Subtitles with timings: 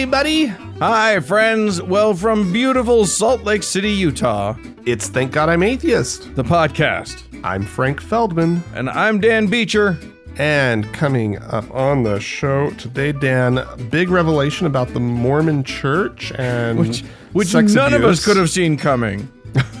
[0.00, 0.46] everybody.
[0.46, 1.82] Hi, friends.
[1.82, 4.56] Well, from beautiful Salt Lake City, Utah,
[4.86, 6.34] It's Thank God I'm Atheist.
[6.36, 7.22] the podcast.
[7.44, 8.62] I'm Frank Feldman.
[8.74, 9.98] And I'm Dan Beecher.
[10.38, 16.78] And coming up on the show today, Dan, big revelation about the Mormon church and
[16.78, 17.02] Which,
[17.34, 19.30] which sex none of us could have seen coming.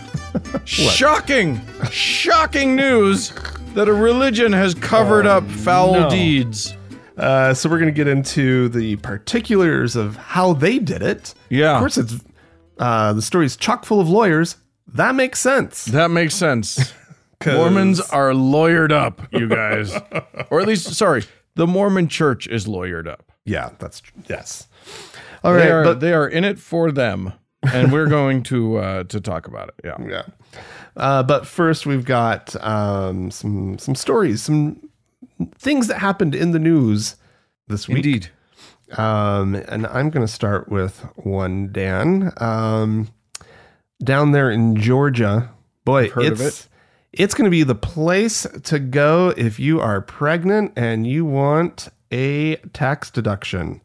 [0.66, 3.32] shocking, shocking news
[3.72, 6.10] that a religion has covered oh, up foul no.
[6.10, 6.74] deeds.
[7.16, 11.34] Uh, so we're going to get into the particulars of how they did it.
[11.48, 11.74] Yeah.
[11.74, 12.14] Of course, it's
[12.78, 14.56] uh, the story's chock full of lawyers.
[14.86, 15.84] That makes sense.
[15.86, 16.92] That makes sense.
[17.46, 19.94] Mormons are lawyered up, you guys.
[20.50, 21.24] or at least, sorry,
[21.54, 23.32] the Mormon church is lawyered up.
[23.44, 24.68] Yeah, that's yes.
[25.42, 27.32] All right, They are, but they are in it for them.
[27.62, 29.74] And we're going to uh, to talk about it.
[29.84, 29.96] Yeah.
[30.06, 30.22] yeah.
[30.96, 34.89] Uh, but first, we've got um, some some stories, some
[35.56, 37.16] things that happened in the news
[37.68, 37.98] this week.
[37.98, 38.28] Indeed.
[38.98, 42.32] Um, and I'm going to start with one, Dan.
[42.38, 43.08] Um,
[44.02, 45.50] down there in Georgia,
[45.84, 46.68] boy, heard it's it.
[47.12, 51.88] it's going to be the place to go if you are pregnant and you want
[52.10, 53.80] a tax deduction.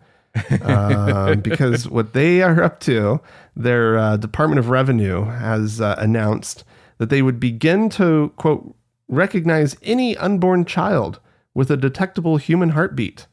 [0.61, 3.21] um, because what they are up to,
[3.55, 6.63] their uh, Department of Revenue has uh, announced
[6.97, 8.75] that they would begin to quote
[9.07, 11.19] recognize any unborn child
[11.55, 13.25] with a detectable human heartbeat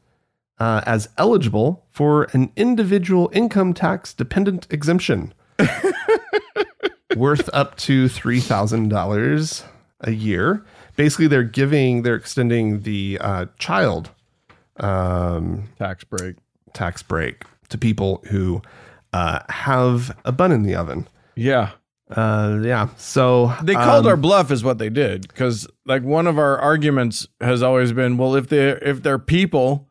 [0.59, 5.33] uh, as eligible for an individual income tax dependent exemption
[7.15, 9.63] worth up to $3,000
[10.01, 10.65] a year.
[10.95, 14.09] Basically, they're giving, they're extending the uh, child
[14.77, 16.35] um, Tax break.
[16.73, 18.61] tax break to people who
[19.11, 21.07] uh, have a bun in the oven.
[21.35, 21.71] Yeah.
[22.15, 22.89] Uh, yeah.
[22.97, 26.57] So They called um, our bluff is what they did because like one of our
[26.59, 29.89] arguments has always been, well, if they if they're people,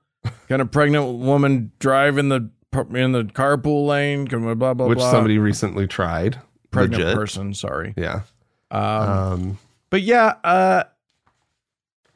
[0.49, 2.50] can a pregnant woman drive in the
[2.94, 4.27] in the carpool lane?
[4.28, 5.11] Can we blah blah which blah?
[5.11, 6.38] somebody recently tried.
[6.71, 7.16] pregnant Legit.
[7.16, 7.94] person, sorry.
[7.97, 8.22] Yeah.
[8.71, 9.59] Um, Um,
[9.91, 10.84] but yeah, uh,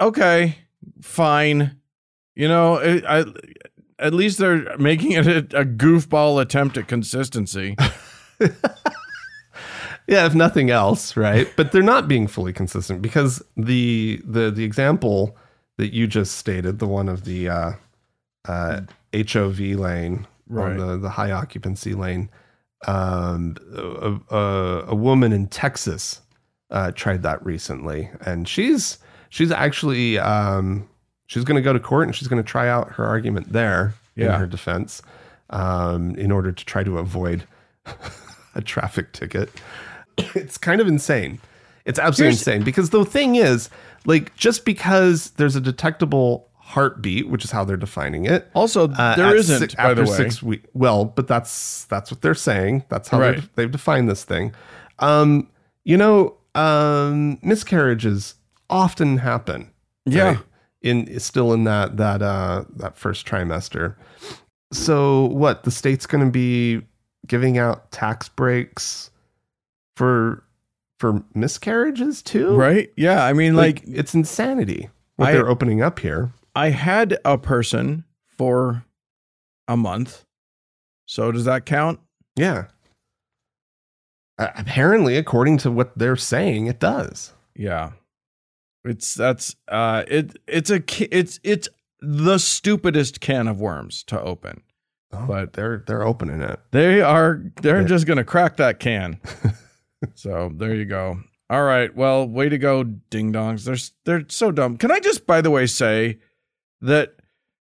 [0.00, 0.56] okay,
[1.02, 1.76] fine.
[2.34, 3.24] You know, it, I
[3.98, 7.76] at least they're making it a, a goofball attempt at consistency.
[10.06, 11.52] Yeah, if nothing else, right?
[11.56, 15.36] But they're not being fully consistent because the the the example
[15.78, 17.72] that you just stated, the one of the uh,
[18.46, 18.80] uh,
[19.14, 20.70] HOV lane Right.
[20.72, 22.30] on the the high occupancy lane,
[22.86, 26.20] um, a, a, a woman in Texas
[26.70, 30.88] uh, tried that recently, and she's she's actually um,
[31.26, 33.94] she's going to go to court and she's going to try out her argument there
[34.14, 35.02] in her defense
[35.50, 37.42] um, in order to try to avoid
[38.54, 39.50] a traffic ticket.
[40.34, 41.40] It's kind of insane.
[41.84, 43.70] It's absolutely Here's- insane because the thing is,
[44.06, 49.14] like, just because there's a detectable heartbeat, which is how they're defining it, Also, uh,
[49.14, 50.16] there isn't, si- by the after way.
[50.16, 50.68] six weeks.
[50.74, 52.84] Well, but that's that's what they're saying.
[52.88, 53.40] That's how Right.
[53.54, 54.52] they've, defined this thing.
[54.98, 55.48] Um,
[55.84, 58.34] you know, um, miscarriages
[58.68, 59.70] often happen.
[60.04, 60.38] Yeah.
[60.82, 63.94] in still in that that uh that first trimester.
[64.72, 65.64] So what?
[65.64, 66.82] The state's going to be
[67.26, 69.10] giving out tax breaks
[69.96, 70.44] for
[71.00, 72.90] for miscarriages too, right?
[72.96, 76.32] Yeah, I mean, like, it's insanity what I- they're opening up here.
[76.54, 78.04] I had a person
[78.38, 78.84] for
[79.68, 80.24] a month.
[81.06, 82.00] So does that count?
[82.34, 82.66] Yeah.
[84.38, 87.32] Uh, apparently, according to what they're saying, it does.
[87.54, 87.92] Yeah.
[88.84, 90.82] It's that's uh it it's a
[91.14, 91.68] it's it's
[92.00, 94.62] the stupidest can of worms to open.
[95.12, 96.58] Oh, But- they're they're opening it.
[96.70, 97.86] They are they're Yeah.
[97.88, 99.18] just going to crack that can.
[100.14, 101.20] so, there you go.
[101.48, 101.94] All right.
[101.94, 103.64] Well, way to go ding dongs.
[103.64, 103.76] They're
[104.18, 104.76] they're so dumb.
[104.76, 106.18] Can I just by the way say
[106.80, 107.14] that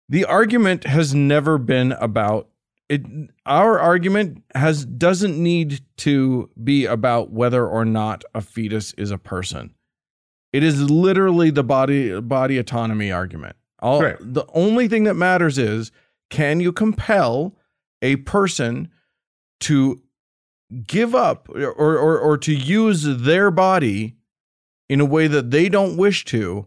[0.09, 2.49] the argument has never been about
[2.89, 3.03] it
[3.47, 9.17] our argument has doesn't need to be about whether or not a fetus is a
[9.19, 9.75] person.
[10.53, 13.57] It is literally the body body autonomy argument.
[13.79, 14.17] All Right.
[14.21, 15.91] the only thing that matters is
[16.29, 17.57] can you compel
[18.03, 18.91] a person
[19.61, 20.03] to
[20.87, 24.17] give up or, or or to use their body
[24.89, 26.67] in a way that they don't wish to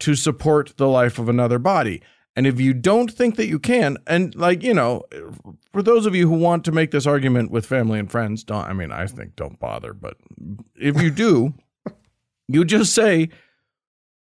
[0.00, 2.02] to support the life of another body.
[2.36, 5.02] And if you don't think that you can, and like, you know,
[5.72, 8.64] for those of you who want to make this argument with family and friends, don't,
[8.64, 10.16] I mean, I think don't bother, but
[10.76, 11.54] if you do,
[12.48, 13.30] you just say,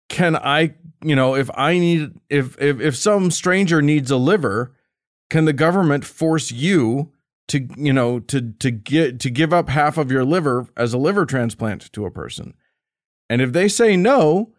[0.10, 4.76] can I, you know, if I need, if, if, if some stranger needs a liver,
[5.30, 7.12] can the government force you
[7.50, 10.98] to, you know, to, to get, to give up half of your liver as a
[10.98, 12.54] liver transplant to a person?
[13.30, 14.54] And if they say no,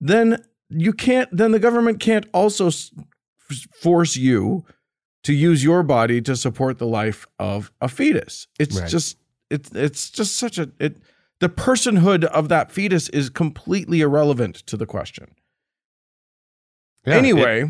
[0.00, 2.70] then you can't then the government can't also
[3.80, 4.64] force you
[5.22, 8.46] to use your body to support the life of a fetus.
[8.58, 8.88] It's Right.
[8.88, 9.16] just
[9.50, 10.96] it's it's just such a it
[11.40, 15.34] the personhood of that fetus is completely irrelevant to the question.
[17.04, 17.62] Yeah, anyway,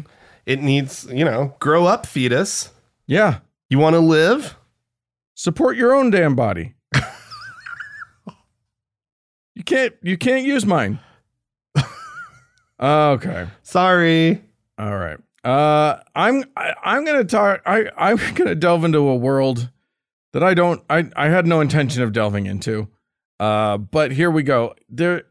[0.47, 2.71] it, it needs you know grow up, fetus.
[3.07, 3.39] yeah,
[3.73, 4.59] You want to live?
[5.35, 6.75] support your own damn body.
[9.55, 11.01] you can't you can't use mine.
[12.79, 13.49] okay.
[13.63, 14.43] Sorry.
[14.79, 15.19] All right.
[15.43, 17.63] Uh, I'm I, I'm gonna talk.
[17.65, 19.71] I I'm gonna delve into a world
[20.35, 20.83] that I don't.
[20.91, 22.89] I I had no intention of delving into.
[23.41, 24.75] Uh, but here we go.
[24.91, 25.23] There.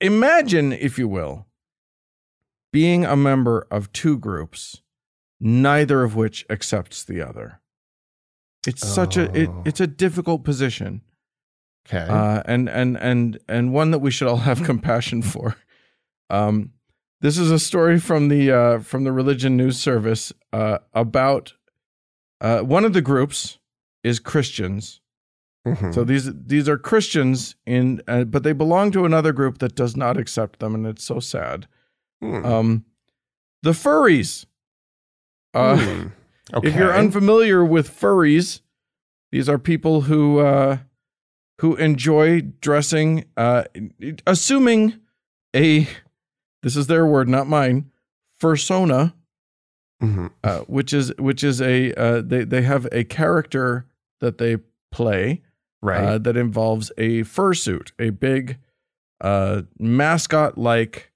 [0.00, 1.46] Imagine, if you will,
[2.72, 4.80] being a member of two groups,
[5.40, 7.60] neither of which accepts the other.
[8.66, 9.62] It's such a it, Oh.
[9.64, 11.02] it's a difficult position
[11.88, 11.98] Okay.
[12.10, 15.56] uh, and and and and one that we should all have compassion for.
[16.30, 16.72] Um,
[17.20, 21.54] this is a story from the uh, from the Religion News Service uh, about
[22.40, 23.58] uh, one of the groups
[24.02, 25.00] is Christians.
[25.66, 25.94] Mhm.
[25.94, 29.96] So these these are Christians in, uh, but they belong to another group that does
[29.96, 31.66] not accept them, and it's so sad.
[32.20, 32.44] Hmm.
[32.44, 32.84] Um,
[33.62, 34.46] the furries.
[35.56, 36.06] Uh, Hmm.
[36.54, 36.68] okay.
[36.68, 38.60] if you're unfamiliar with furries,
[39.32, 40.78] these are people who uh,
[41.60, 43.64] who enjoy dressing, uh,
[44.26, 45.00] assuming
[45.54, 45.88] a
[46.62, 47.90] this is their word, not mine,
[48.40, 49.14] fursona,
[50.02, 50.30] Mhm.
[50.44, 53.86] uh, which is which is a uh, they they have a character
[54.20, 54.58] that they
[54.92, 55.42] play
[55.82, 56.02] right.
[56.04, 58.58] uh, that involves a fursuit, a big
[59.22, 61.10] uh, mascot like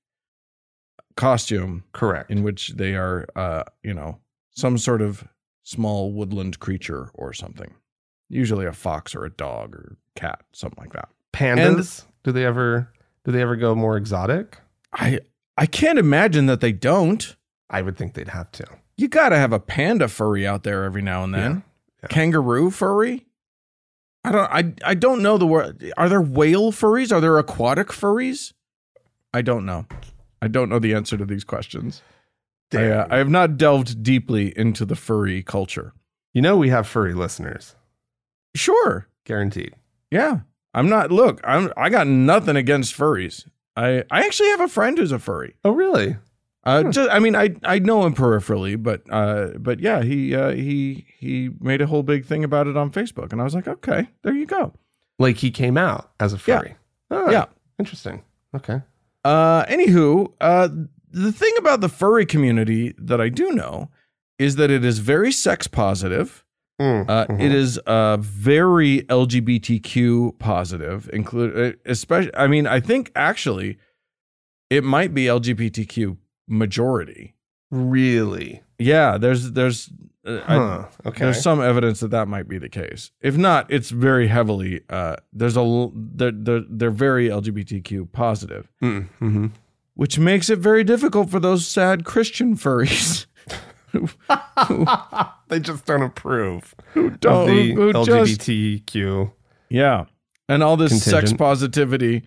[1.16, 2.30] costume Correct.
[2.30, 4.18] in which they are, uh, you know,
[4.60, 5.26] some sort of
[5.62, 7.74] small woodland creature or something.
[8.28, 11.08] Usually a fox or a dog or cat, something like that.
[11.32, 12.04] Pandas.
[12.22, 12.92] do they ever?
[13.24, 14.58] Do they ever go more exotic?
[14.92, 15.20] I
[15.56, 17.36] I can't imagine that they don't.
[17.68, 18.64] I would think they'd have to.
[18.96, 21.52] You got to have a panda furry out there every now and then.
[21.52, 21.60] Yeah,
[22.02, 22.08] yeah.
[22.08, 23.26] Kangaroo furry?
[24.24, 25.92] I don't I I don't know the word.
[25.96, 27.12] Are there whale furries?
[27.12, 28.52] Are there aquatic furries?
[29.32, 29.86] I don't know.
[30.42, 32.02] I don't know the answer to these questions.
[32.72, 35.92] I, uh, I have not delved deeply into the furry culture.
[36.34, 37.74] you know we have furry listeners,
[38.54, 39.06] Sure.
[39.24, 39.74] guaranteed.
[40.10, 40.40] Yeah.
[40.74, 43.46] I'm not look, I'm I got nothing against furries.
[43.76, 45.54] I I actually have a friend who's a furry.
[45.64, 46.16] Oh, really?
[46.62, 46.90] Uh Hmm.
[46.90, 51.06] just I mean I I know him peripherally, but uh but yeah, he uh he
[51.18, 54.08] he made a whole big thing about it on Facebook and I was like, "Okay,
[54.22, 54.72] there you go."
[55.18, 56.58] Like he came out as a Yeah.
[56.60, 56.76] furry.
[57.10, 57.46] Ah, Yeah.
[57.78, 58.22] Interesting.
[58.54, 58.82] Okay.
[59.24, 60.68] Uh anywho, uh
[61.10, 63.90] the thing about the furry community that I do know
[64.38, 66.44] is that it is very sex positive.
[66.80, 67.40] Mm, Uh, mhm.
[67.40, 72.34] It is uh, very LGBTQ positive, include especially.
[72.34, 73.76] I mean, I think actually,
[74.70, 76.16] it might be LGBTQ
[76.48, 77.34] majority.
[77.70, 78.62] really.
[78.78, 79.90] Yeah, there's there's
[80.24, 81.24] uh, I- okay.
[81.26, 83.10] there's some evidence that that might be the case.
[83.20, 84.80] If not, it's very heavily.
[84.88, 89.50] Uh, there's a they're they're, they're very LGBTQ positive, Mm, mhm.
[90.00, 93.26] Which makes it very difficult for those sad Christian furries.
[95.48, 98.08] they just don't approve Who don't- the who just-
[98.40, 99.30] LGBTQ.
[99.68, 100.06] Yeah,
[100.48, 102.22] and all this sex positivity.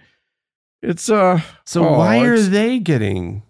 [0.83, 3.41] It's uh So Oh, why are they getting?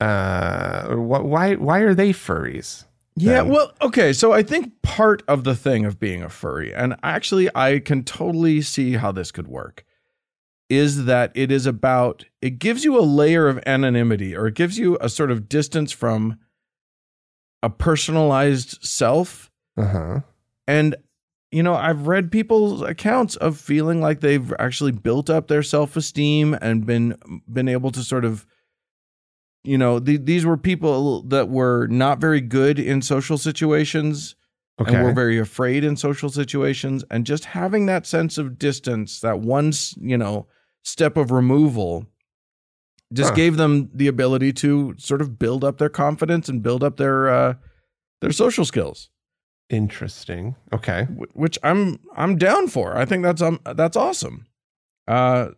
[0.00, 2.84] Uh, or wh- why why are they furries?
[3.16, 3.48] Yeah, then.
[3.48, 4.12] well, okay.
[4.12, 8.04] So I think part of the thing of being a furry, and actually I can
[8.04, 9.84] totally see how this could work,
[10.68, 14.78] is that it is about, it gives you a layer of anonymity or it gives
[14.78, 16.38] you a sort of distance from
[17.62, 19.50] a personalized self.
[19.76, 20.20] Uh huh.
[20.66, 20.96] And,
[21.52, 25.96] you know, I've read people's accounts of feeling like they've actually built up their self
[25.96, 27.16] esteem and been,
[27.50, 28.44] been able to sort of,
[29.64, 34.34] you know, the, these were people that were not very good in social situations
[34.78, 34.94] Okay.
[34.94, 39.40] and were very afraid in social situations and just having that sense of distance that
[39.40, 40.46] one s- you know
[40.86, 42.06] step of removal
[43.12, 43.36] just Huh.
[43.36, 47.28] gave them the ability to sort of build up their confidence and build up their
[47.28, 47.54] uh
[48.20, 49.10] their social skills
[49.68, 50.54] Interesting.
[50.72, 51.08] Okay.
[51.34, 52.96] which I'm I'm down for.
[52.96, 54.46] I think that's um that's awesome.
[55.08, 55.48] Uh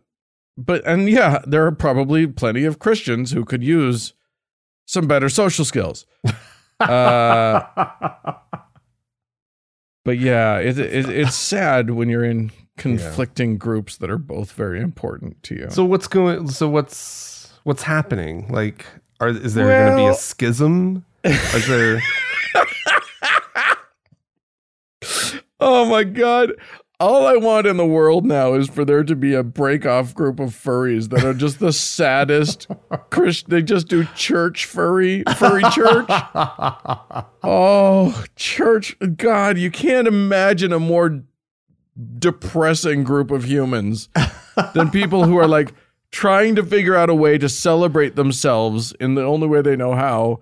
[0.57, 4.13] but and yeah, there are probably plenty of Christians who could use
[4.87, 6.05] some better social skills.
[6.79, 7.61] Uh
[10.05, 14.81] But yeah, it, it, it's sad when you're in conflicting groups that are both very
[14.81, 15.67] important to you.
[15.69, 16.49] so what's going?
[16.49, 18.51] So what's what's happening?
[18.51, 18.85] Like,
[19.19, 21.05] are is there going to be a schism?
[21.23, 22.01] Is there?
[25.59, 26.53] oh my god,
[27.01, 30.13] All I want in the world now is for there to be a break off
[30.13, 32.67] group of furries that are just the saddest.
[33.09, 36.09] Chris, they just do church furry, furry church.
[37.41, 38.97] Oh, church.
[39.15, 41.21] God, you can't imagine a more
[42.19, 44.09] depressing group of humans
[44.73, 45.73] than people who are like
[46.11, 49.93] trying to figure out a way to celebrate themselves in the only way they know
[49.93, 50.39] how,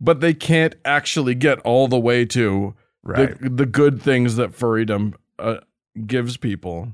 [0.00, 3.40] but they can't actually get all the way to Right.
[3.40, 5.58] the, the good things that furrydom uh,
[6.06, 6.92] gives people.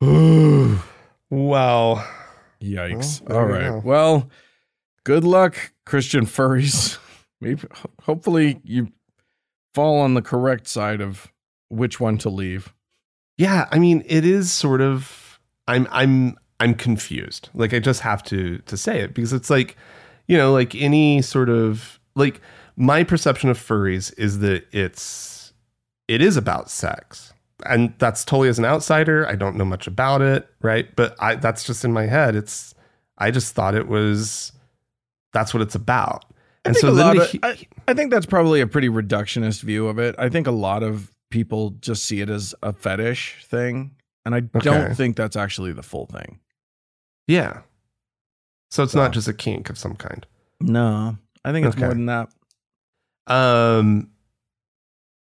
[1.30, 2.06] Wow.
[2.62, 3.20] Yikes.
[3.22, 3.82] Well, all right.
[3.84, 4.28] Well,
[5.04, 6.98] good luck, Christian furries.
[7.40, 7.62] Maybe
[8.02, 8.92] hopefully you
[9.72, 11.32] fall on the correct side of
[11.68, 12.72] which one to leave.
[13.36, 17.48] Yeah, I mean, it is sort of I'm I'm I'm confused.
[17.54, 19.76] Like I just have to to say it because it's like,
[20.28, 22.40] you know, like any sort of like
[22.76, 25.52] my perception of furries is that it's
[26.08, 27.32] it is about sex.
[27.66, 30.94] And that's totally as an outsider, I don't know much about it, right?
[30.96, 32.36] But I that's just in my head.
[32.36, 32.74] It's
[33.16, 34.52] I just thought it was
[35.32, 36.24] that's what it's about.
[36.64, 38.88] I And so a then lot of, he- I, I think that's probably a pretty
[38.88, 40.14] reductionist view of it.
[40.18, 43.90] I think a lot of people just see it as a fetish thing,
[44.24, 44.60] and I Okay.
[44.60, 46.38] don't think that's actually the full thing.
[47.26, 47.62] yeah.
[48.70, 50.26] So it's So- not just a kink of some kind.
[50.60, 52.28] No, I think it's more than that.
[53.26, 54.10] Um,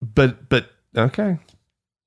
[0.02, 1.38] but but okay.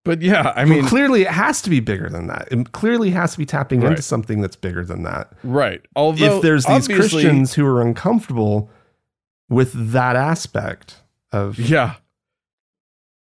[0.06, 2.48] But yeah, I mean, mean, clearly it has to be bigger than that.
[2.52, 3.92] It clearly has to be tapping Right.
[3.92, 5.34] into something that's bigger than that.
[5.44, 5.82] right.
[5.96, 8.70] Although if there's these Christians who are uncomfortable
[9.50, 11.02] with that aspect
[11.32, 11.96] of Yeah.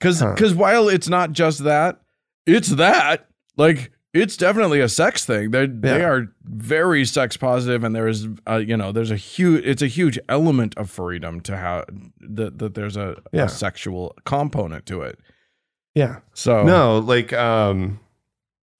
[0.04, 0.34] Cuz Huh.
[0.37, 2.00] cuz while it's not just that,
[2.46, 3.28] it's that.
[3.56, 5.50] Like it's definitely a sex thing.
[5.50, 9.64] They they are very sex positive and there is uh, you know, there's a huge
[9.64, 11.84] it's a huge element of freedom to how
[12.20, 13.44] that that there's a, Yeah.
[13.44, 15.18] a sexual component to it.
[15.94, 16.16] yeah.
[16.34, 17.99] So No, like um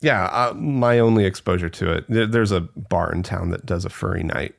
[0.00, 2.04] yeah, uh, my only exposure to it.
[2.11, 4.54] There, there's a bar in town that does a furry night.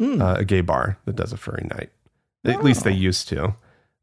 [0.00, 0.20] Mm.
[0.22, 1.90] uh, a gay bar that does a furry night.
[2.44, 2.94] At least they Oh.
[3.10, 3.54] used to.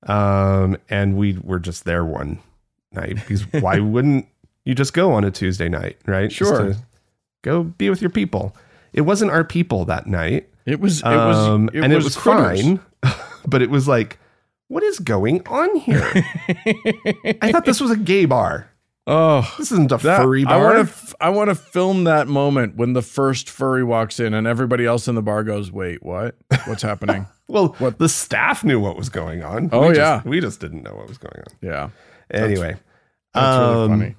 [0.07, 2.39] Um, and we were just there one
[2.91, 4.27] night because why wouldn't
[4.65, 6.31] you just go on a Tuesday night, right?
[6.31, 6.73] Sure.
[6.73, 6.77] to
[7.43, 8.55] go be with your people.
[8.93, 10.49] It wasn't our people that night.
[10.65, 12.61] it was it was Um, it and was it was critters.
[12.61, 12.79] fine,
[13.47, 14.17] but it was like,
[14.67, 16.01] what is going on here?
[17.41, 18.70] I thought this was a gay bar.
[19.07, 20.73] Oh, This isn't a that, furry I bar.
[20.75, 24.47] want to I want to film that moment when the first furry walks in and
[24.47, 26.35] everybody else in the bar goes, "Wait, what?
[26.65, 29.69] What's happening?" well, what- the staff knew what was going on.
[29.71, 30.21] Oh, We just- yeah.
[30.29, 31.55] we just didn't know what was going on.
[31.61, 31.89] Yeah.
[32.31, 32.77] Anyway,
[33.33, 34.15] That's really Um, funny.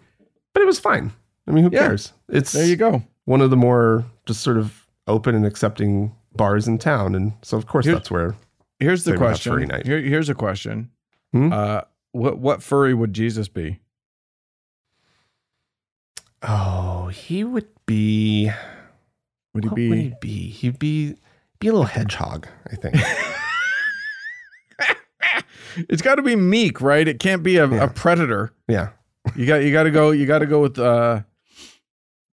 [0.54, 1.12] but it was fine.
[1.46, 1.80] I mean, who Yeah.
[1.88, 2.12] cares?
[2.28, 3.02] It's There you go.
[3.24, 7.56] one of the more just sort of open and accepting bars in town, and so
[7.56, 8.34] of course Here- that's where.
[8.78, 9.68] Here's the question.
[9.68, 9.86] night.
[9.86, 10.90] Here, here's a question.
[11.32, 11.52] Hmm?
[11.52, 11.80] Uh,
[12.12, 13.80] what what furry would Jesus be?
[16.42, 18.50] Oh, he would be.
[19.54, 19.88] Would he what be?
[19.88, 20.48] would he be?
[20.50, 21.14] He'd be
[21.60, 22.96] be a little hedgehog, I think.
[25.88, 27.06] it's got to be meek, right?
[27.06, 27.84] It can't be a, Yeah.
[27.84, 28.52] a predator.
[28.68, 28.90] yeah,
[29.36, 30.10] You got you got to go.
[30.10, 30.78] You got to go with.
[30.78, 31.20] uh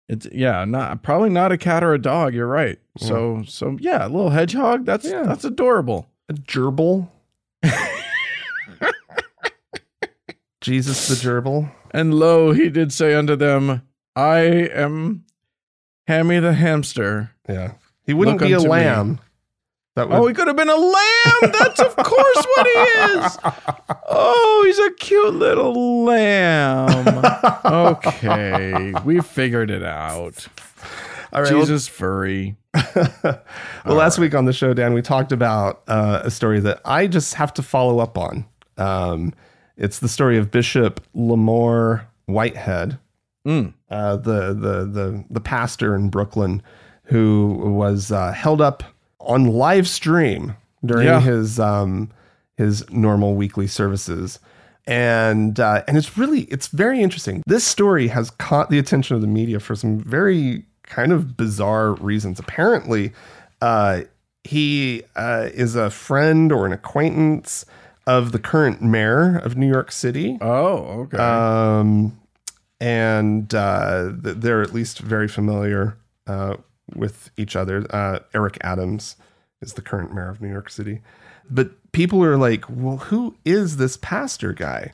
[0.08, 2.34] It's yeah, not probably not a cat or a dog.
[2.34, 2.80] You're right.
[2.98, 4.86] So so yeah, a little hedgehog.
[4.86, 5.24] That's Yeah.
[5.24, 6.10] that's adorable.
[6.30, 7.10] a gerbil.
[10.62, 11.72] Jesus the gerbil.
[11.92, 13.82] And lo, he did say unto them,
[14.20, 14.40] I
[14.74, 15.24] am
[16.08, 17.32] Hammy the hamster.
[17.48, 17.74] Yeah,
[18.06, 18.68] he wouldn't Look be a me.
[18.68, 19.20] lamb.
[19.96, 20.16] That would.
[20.18, 21.52] Oh, he could have been a lamb.
[21.54, 23.38] That's of course what he is.
[24.10, 27.24] Oh, he's a cute little lamb.
[27.66, 30.48] Okay, we figured it out.
[31.32, 32.56] All right, well, Jesus furry.
[33.24, 33.36] well,
[33.86, 37.36] last week on the show, Dan, we talked about uh, a story that I just
[37.36, 38.46] have to follow up on.
[38.78, 39.34] Um,
[39.78, 42.98] it's the story of Bishop Lamor Whitehead,
[43.48, 43.74] Mm.
[43.90, 46.62] uh, the, the the the pastor in Brooklyn,
[47.04, 48.84] who was uh, held up
[49.20, 50.56] on live stream
[50.86, 51.22] during Yeah.
[51.22, 52.12] his um,
[52.58, 54.40] his normal weekly services.
[54.88, 57.44] And uh, and it's really it's very interesting.
[57.46, 61.94] This story has caught the attention of the media for some very kind of bizarre
[61.94, 62.40] reasons.
[62.40, 63.12] Apparently,
[63.62, 64.02] uh,
[64.44, 67.66] he uh, is a friend or an acquaintance
[68.08, 70.38] of the current mayor of New York City.
[70.42, 71.18] Oh, okay.
[71.18, 72.19] Um,
[72.80, 76.56] and uh, they're at least very familiar uh,
[76.96, 77.86] with each other.
[77.94, 79.16] Uh, Eric Adams
[79.62, 81.02] is the current mayor of New York City.
[81.50, 84.94] But people are like, well, who is this pastor guy?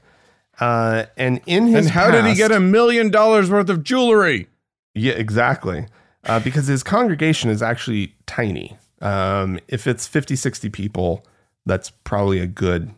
[0.60, 4.48] Uh, and in his and how did he get a million dollars worth of jewelry?
[4.94, 5.86] yeah, exactly.
[6.24, 8.78] Uh, because his congregation is actually tiny.
[9.02, 11.24] Um, if it's 50, 60 people,
[11.66, 12.92] that's probably a good,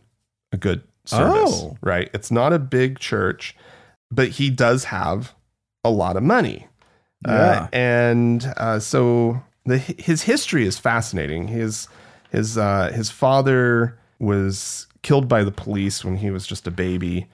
[0.52, 1.76] a good service, Oh.
[1.82, 2.08] right?
[2.14, 3.54] It's not a big church.
[4.10, 5.34] But he does have
[5.84, 6.66] a lot of money.
[7.24, 11.48] Uh, and uh, so the his history is fascinating.
[11.48, 11.88] His
[12.30, 17.28] his uh, his father was killed by the police when he was just a baby,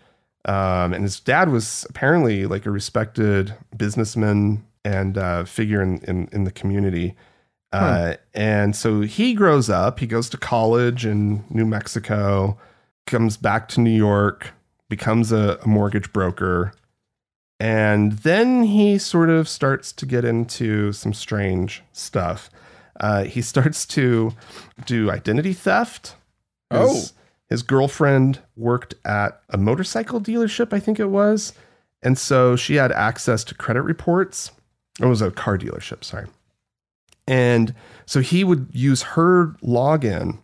[0.47, 6.29] um, and his dad was apparently like a respected businessman and uh, figure in, in
[6.33, 7.15] in the community.
[7.73, 9.99] Uh, and so he grows up.
[9.99, 12.57] He goes to college in New Mexico,
[13.05, 14.53] comes back to New York,
[14.97, 16.73] becomes a, a mortgage broker,
[17.59, 22.49] and then he sort of starts to get into some strange stuff.
[23.01, 24.33] Uh, he starts to
[24.87, 26.15] do identity theft.
[26.71, 27.13] His,
[27.49, 31.53] his girlfriend worked at a motorcycle dealership, I think it was.
[32.03, 34.53] And so she had access to credit reports.
[35.01, 36.27] It was a car dealership, sorry.
[37.27, 37.75] And
[38.07, 40.39] so he would use her login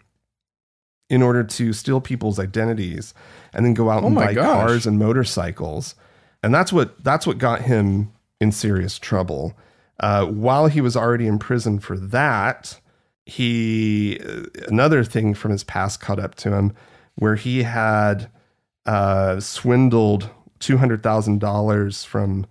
[1.11, 3.13] in order to steal people's identities
[3.53, 4.47] and then go out Oh and buy gosh.
[4.47, 5.95] cars and motorcycles.
[6.43, 9.53] And that's what that's what got him in serious trouble.
[9.99, 12.81] Uh, while he was already in prison for that,
[13.27, 16.73] he uh, another thing from his past caught up to him,
[17.17, 18.31] where he had
[18.87, 22.47] uh, swindled two hundred thousand dollars from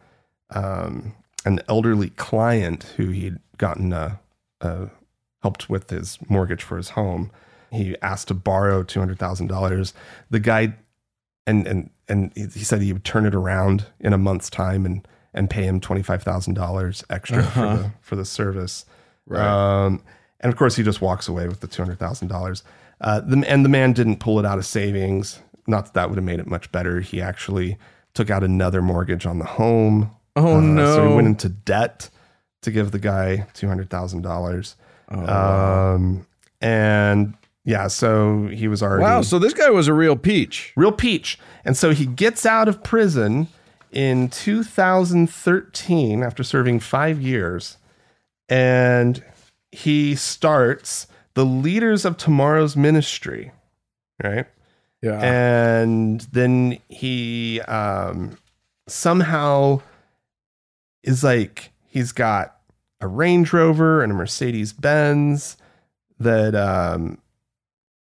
[0.51, 4.17] um, an elderly client who he'd gotten uh,
[4.61, 4.85] uh,
[5.41, 7.31] helped with his mortgage for his home.
[7.71, 9.93] He asked to borrow two hundred thousand dollars.
[10.29, 10.73] The guy,
[11.47, 15.07] and and and he said he would turn it around in a month's time and
[15.33, 17.51] and pay him twenty five thousand dollars extra Uh-huh.
[17.51, 18.85] for the for the service.
[19.27, 19.45] Right.
[19.85, 20.01] Um,
[20.39, 22.63] and of course, he just walks away with the two hundred thousand dollars.
[23.01, 25.39] Uh, the and the man didn't pull it out of savings.
[25.67, 26.99] Not that that would have made it much better.
[27.01, 27.77] He actually
[28.15, 30.11] took out another mortgage on the home.
[30.35, 30.95] Oh Uh, no.
[30.95, 32.09] So he went into debt
[32.63, 34.75] to give the guy two hundred thousand dollars.
[35.11, 35.93] Oh.
[35.93, 36.25] Um,
[36.61, 37.35] and
[37.69, 39.21] yeah, so he was already wow.
[39.21, 40.73] So this guy was a real peach.
[40.75, 41.37] real peach.
[41.63, 43.47] And so he gets out of prison
[43.91, 47.77] in 2013 after serving five years,
[48.49, 49.23] and
[49.71, 51.05] he starts
[51.35, 53.51] the Leaders of Tomorrow's Ministry,
[54.23, 54.47] right?
[55.03, 55.19] Yeah.
[55.21, 58.37] and then he um,
[58.87, 59.81] somehow
[61.03, 62.57] is like he's got
[62.99, 65.55] a Range Rover and a Mercedes Benz
[66.19, 67.19] that um,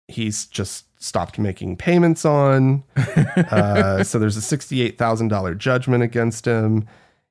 [0.08, 2.82] he's just stopped making payments on.
[3.36, 6.86] Uh, so there's a sixty-eight thousand dollar judgment against him.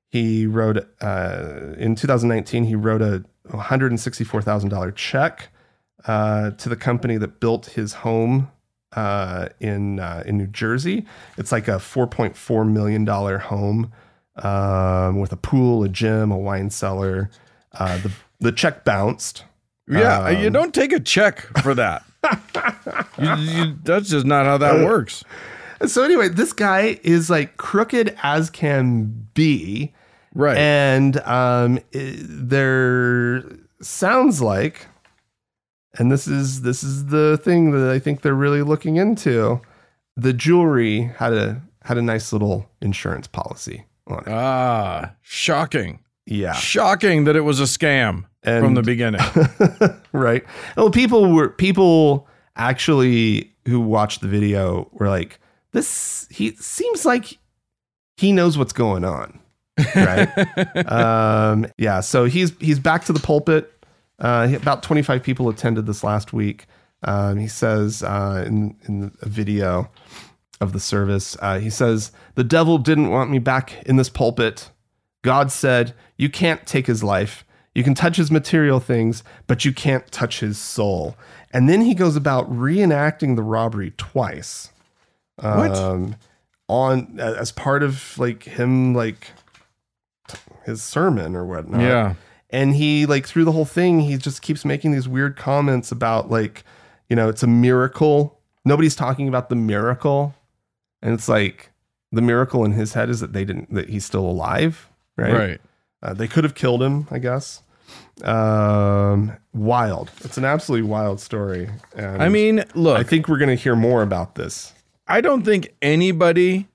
[0.10, 2.66] He wrote uh, in 2019.
[2.66, 5.50] He wrote a one hundred and sixty-four thousand dollar check
[6.06, 8.52] uh, to the company that built his home
[8.96, 11.06] uh, in uh, in New Jersey.
[11.38, 13.92] It's like a 4.4 million dollar home
[14.38, 17.30] um, with a pool, a gym, a wine cellar.
[17.72, 19.46] Uh, the the check bounced.
[19.88, 20.30] yeah.
[20.30, 22.04] you um, don't take a check for that.
[23.20, 25.24] You, you, that's just not how that works.
[25.86, 29.94] So anyway, this guy is like crooked as can be,
[30.34, 30.58] Right.
[30.58, 32.18] and um, it-
[32.50, 33.44] there
[33.82, 34.88] sounds like,
[36.00, 39.62] and this is this is the thing that I think they're really looking into.
[40.16, 44.28] The jewelry had a had a nice little insurance policy on it.
[44.30, 46.00] ah, shocking.
[46.26, 49.22] Yeah, Shocking that it was a scam from the beginning.
[50.12, 50.44] right.
[50.76, 55.40] Well, people were people actually who watched the video were like,
[55.72, 57.38] "This he seems like
[58.18, 59.40] he knows what's going on."
[59.96, 60.30] Right.
[60.92, 62.02] um, yeah.
[62.02, 63.70] So he's he's back to the pulpit.
[64.20, 66.66] Uh, about 25 people attended this last week.
[67.04, 69.90] Um, he says uh, in in a video
[70.62, 74.70] of the service, uh, he says, "The devil didn't want me back in this pulpit.
[75.24, 77.44] God said, You can't take his life.
[77.76, 81.16] You can touch his material things, but you can't touch his soul.
[81.52, 84.72] And then he goes about reenacting the robbery twice.
[85.38, 85.76] What?
[85.76, 86.16] Um,
[86.70, 89.32] on as part of like him like
[90.66, 91.82] his sermon or whatnot.
[91.82, 92.14] yeah.
[92.50, 96.30] And he like through the whole thing, he just keeps making these weird comments about
[96.30, 96.64] like,
[97.10, 98.40] you know, it's a miracle.
[98.64, 100.36] Nobody's talking about the miracle.
[101.02, 101.72] And it's like
[102.12, 105.34] the miracle in his head is that they didn't that he's still alive, right?
[105.34, 105.62] Right.
[106.04, 107.64] Uh, they could have killed him, I guess.
[108.24, 110.12] Um, wild.
[110.24, 111.70] It's an absolutely wild story.
[111.96, 114.74] And I mean, look, I think we're going to hear more about this.
[115.08, 116.68] I don't think anybody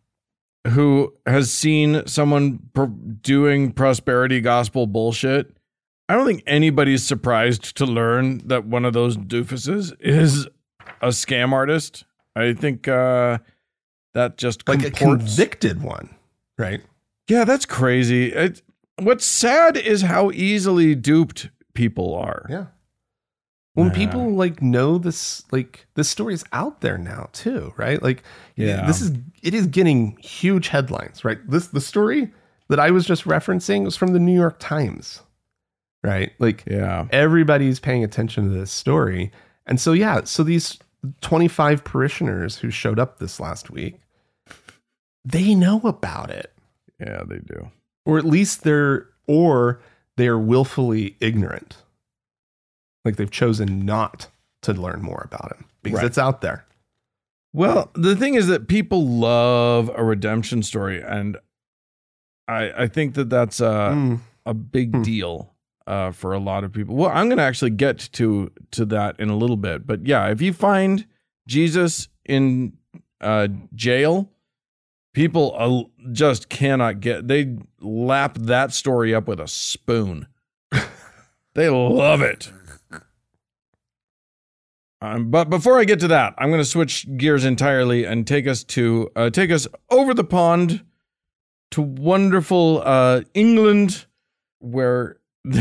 [0.66, 5.54] who has seen someone pr- doing prosperity gospel bullshit,
[6.08, 10.46] I don't think anybody's surprised to learn that one of those doofuses is
[11.02, 12.04] a scam artist.
[12.34, 13.38] I think uh,
[14.14, 16.14] that just Like a convicted one,
[16.56, 16.80] right?
[17.28, 18.32] Yeah, that's crazy.
[18.32, 18.62] It,
[19.00, 22.46] what's sad is how easily duped people are.
[22.50, 22.66] Yeah.
[23.74, 23.94] when Yeah.
[23.94, 28.24] people like know this like this story is out there now too right like
[28.56, 28.86] Yeah.
[28.86, 32.32] this is it is getting huge headlines right this the story
[32.68, 35.22] that i was just referencing was from the new york times
[36.02, 37.06] right like Yeah.
[37.12, 39.30] everybody's paying attention to this story
[39.66, 40.78] and so yeah so these
[41.20, 44.00] 25 parishioners who showed up this last week
[45.24, 46.52] they know about it
[46.98, 47.70] Yeah, they do.
[48.06, 49.80] Or at least they're or
[50.16, 51.76] they're willfully ignorant
[53.04, 54.28] like they've chosen not
[54.62, 56.06] to learn more about him because Right.
[56.06, 56.64] it's out there
[57.52, 61.36] Well, the thing is that people love a redemption story, and
[62.46, 64.20] I I think that that's a Mm.
[64.46, 65.02] a big Hmm.
[65.02, 65.54] deal
[65.86, 66.94] uh, for a lot of people.
[66.94, 70.26] Well, I'm going to actually get to to that in a little bit, but yeah,
[70.28, 71.06] if you find
[71.46, 72.74] Jesus in
[73.22, 74.30] uh, jail,
[75.18, 77.26] people uh, just cannot get.
[77.26, 80.28] They lap that story up with a spoon.
[81.54, 82.52] they love it.
[85.00, 88.46] Um, but before I get to that, I'm going to switch gears entirely and take
[88.46, 90.84] us to uh, take us over the pond
[91.72, 94.06] to wonderful uh, England,
[94.60, 95.18] where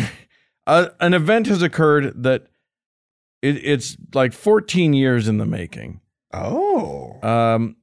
[0.68, 2.46] uh, an event has occurred that
[3.42, 6.00] it, it's like 14 years in the making.
[6.32, 7.76] oh Um,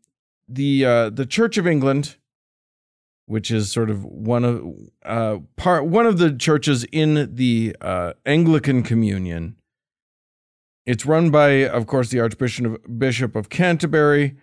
[0.54, 2.16] the uh, the Church of England,
[3.26, 4.64] which is sort of one of
[5.04, 9.56] uh, part one of the churches in the uh, Anglican Communion.
[10.86, 14.36] It's run by, of course, the Archbishop of, Bishop of Canterbury,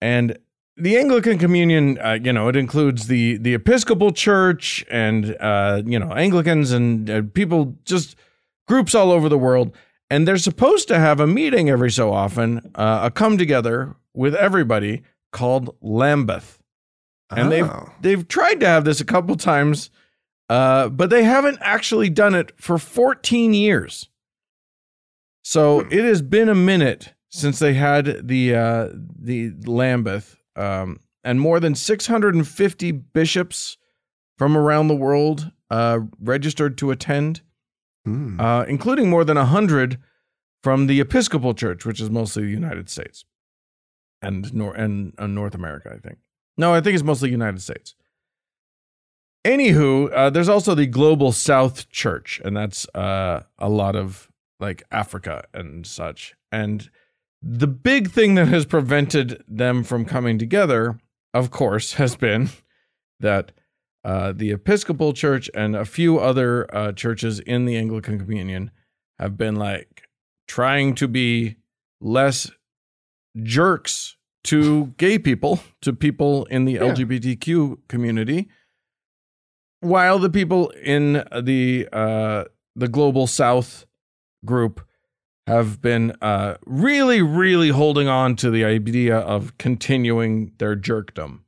[0.00, 0.38] and
[0.76, 1.98] the Anglican Communion.
[1.98, 7.08] Uh, you know, it includes the the Episcopal Church and uh, you know Anglicans and
[7.08, 8.16] uh, people just
[8.66, 9.76] groups all over the world
[10.10, 14.34] and they're supposed to have a meeting every so often, uh, a come together with
[14.34, 15.02] everybody
[15.32, 16.58] called Lambeth.
[17.30, 17.92] And they've Oh.
[18.00, 19.90] they've tried to have this a couple times,
[20.48, 24.08] uh, but they haven't actually done it for 14 years.
[25.42, 31.40] So it has been a minute since they had the uh, the Lambeth, um, and
[31.40, 33.76] more than 650 bishops
[34.38, 37.42] from around the world uh, registered to attend
[38.04, 38.38] Hmm.
[38.40, 39.98] uh, including more than 100
[40.62, 43.24] from the Episcopal Church, which is mostly the United States
[44.26, 46.18] and, nor- and uh, North America, I think.
[46.56, 47.94] No, I think it's mostly United States.
[49.44, 54.82] Anywho, uh, there's also the Global South Church, and that's uh, a lot of like
[54.90, 56.34] Africa and such.
[56.50, 56.90] And
[57.42, 60.98] the big thing that has prevented them from coming together,
[61.32, 62.48] of course, has been
[63.20, 63.52] that
[64.04, 68.70] uh, the Episcopal Church and a few other uh, churches in the Anglican Communion
[69.18, 70.08] have been like
[70.48, 71.56] trying to be
[72.00, 72.50] less
[73.42, 74.15] jerks
[74.46, 76.80] to gay people, to people in the Yeah.
[76.92, 78.48] LGBTQ community,
[79.80, 83.86] while the people in the uh, the global South
[84.44, 84.80] group
[85.46, 91.40] have been uh, really, really holding on to the idea of continuing their jerkdom.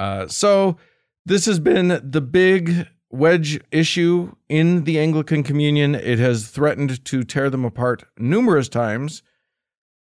[0.00, 0.76] Uh, so
[1.24, 5.94] this has been the big wedge issue in the Anglican Communion.
[5.94, 9.22] It has threatened to tear them apart numerous times,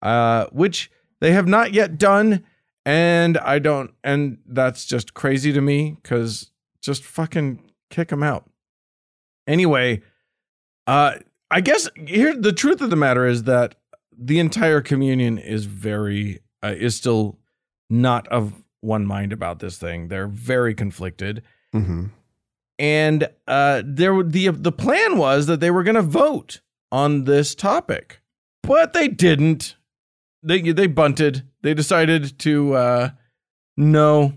[0.00, 2.44] uh, which they have not yet done.
[2.86, 6.50] And I don't, and that's just crazy to me because
[6.82, 8.50] just fucking kick them out.
[9.46, 10.02] Anyway,
[10.86, 11.14] uh,
[11.50, 13.74] I guess here the truth of the matter is that
[14.16, 17.38] the entire communion is very uh, is still
[17.90, 20.08] not of one mind about this thing.
[20.08, 21.42] They're very conflicted
[21.74, 22.10] Mhm.
[22.78, 26.60] and uh, there the the plan was that they were going to vote
[26.92, 28.20] on this topic,
[28.62, 29.76] but they didn't.
[30.44, 31.42] They they bunted.
[31.62, 33.10] They decided to uh,
[33.76, 34.34] no,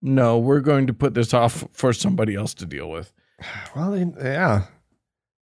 [0.00, 3.12] no, we're going to put this off for somebody else to deal with.
[3.76, 4.64] Well, yeah.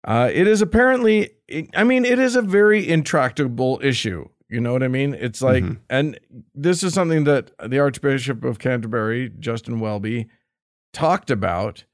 [0.02, 1.30] Uh, it is apparently,
[1.74, 4.26] I mean, it is a very intractable issue.
[4.48, 5.12] You know what I mean?
[5.14, 5.78] It's like, Mhm.
[5.90, 6.18] and
[6.54, 10.26] this is something that the Archbishop of Canterbury, Justin Welby,
[10.94, 11.84] talked about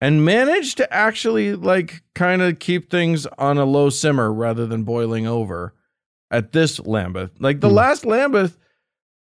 [0.00, 4.84] and managed to actually like kind of keep things on a low simmer rather than
[4.84, 5.74] boiling over
[6.30, 7.30] at this Lambeth.
[7.40, 7.74] Like the Hmm.
[7.74, 8.58] last Lambeth,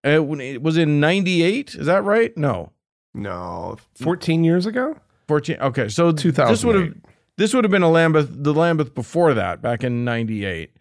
[0.06, 1.76] uh, it was in 98.
[1.76, 2.36] Is that right?
[2.38, 2.72] No.
[3.14, 4.98] No, 14 years ago?
[5.28, 5.58] 14.
[5.62, 5.88] Okay.
[5.88, 6.54] So two thousand.
[6.54, 6.94] this would have
[7.38, 10.72] this would have been a Lambeth, the Lambeth before that, back in '98.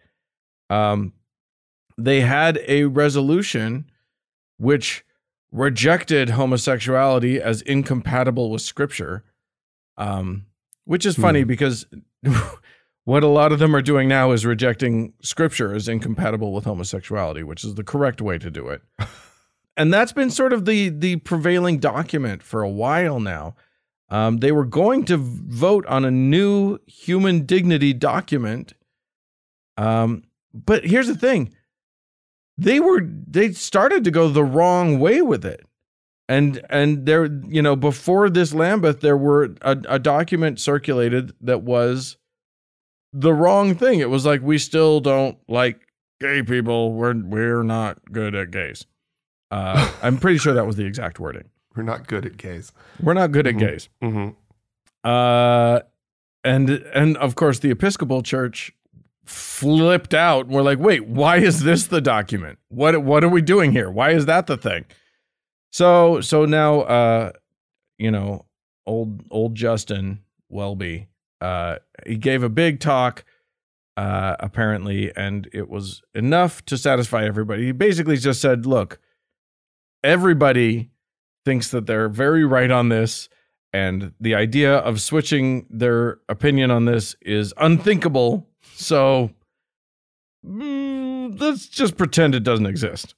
[0.69, 1.13] Um,
[1.97, 3.89] they had a resolution
[4.57, 5.03] which
[5.51, 9.23] rejected homosexuality as incompatible with Scripture.
[9.97, 10.45] Um,
[10.83, 11.47] which is funny Hmm.
[11.47, 11.85] because
[13.05, 17.43] what a lot of them are doing now is rejecting Scripture as incompatible with homosexuality,
[17.43, 18.81] which is the correct way to do it.
[19.77, 23.55] and that's been sort of the the prevailing document for a while now.
[24.09, 28.73] Um, they were going to vote on a new human dignity document
[29.77, 31.53] Um, but here's the thing:
[32.57, 35.65] they were they started to go the wrong way with it,
[36.29, 41.63] and and there, you know, before this Lambeth, there were a, a document circulated that
[41.63, 42.17] was
[43.17, 43.99] the wrong thing.
[43.99, 45.79] It was like we still don't like
[46.19, 46.93] gay people.
[46.93, 48.85] We're we're not good at gays.
[49.51, 51.49] Uh, I'm pretty sure that was the exact wording.
[51.75, 52.71] We're not good at gays.
[53.01, 53.59] We're not good at Mhm.
[53.59, 53.89] gays.
[54.01, 54.29] hmm
[55.03, 55.79] Uh,
[56.43, 58.71] and and of course the Episcopal Church
[59.25, 60.47] flipped out.
[60.47, 62.59] We're like, wait, why is this the document?
[62.69, 63.89] What what are we doing here?
[63.89, 64.85] Why is that the thing?
[65.71, 67.31] So so now uh,
[67.97, 68.45] you know,
[68.85, 71.07] old old Justin Welby,
[71.41, 73.23] uh, he gave a big talk.
[73.97, 77.67] Uh, apparently, and it was enough to satisfy everybody.
[77.67, 78.99] He basically just said, "Look,
[80.03, 80.89] everybody
[81.45, 83.29] thinks that they're very right on this
[83.75, 88.47] and the idea of switching their opinion on this is unthinkable.
[88.73, 89.31] So
[90.47, 93.15] mm, let's just pretend it doesn't exist.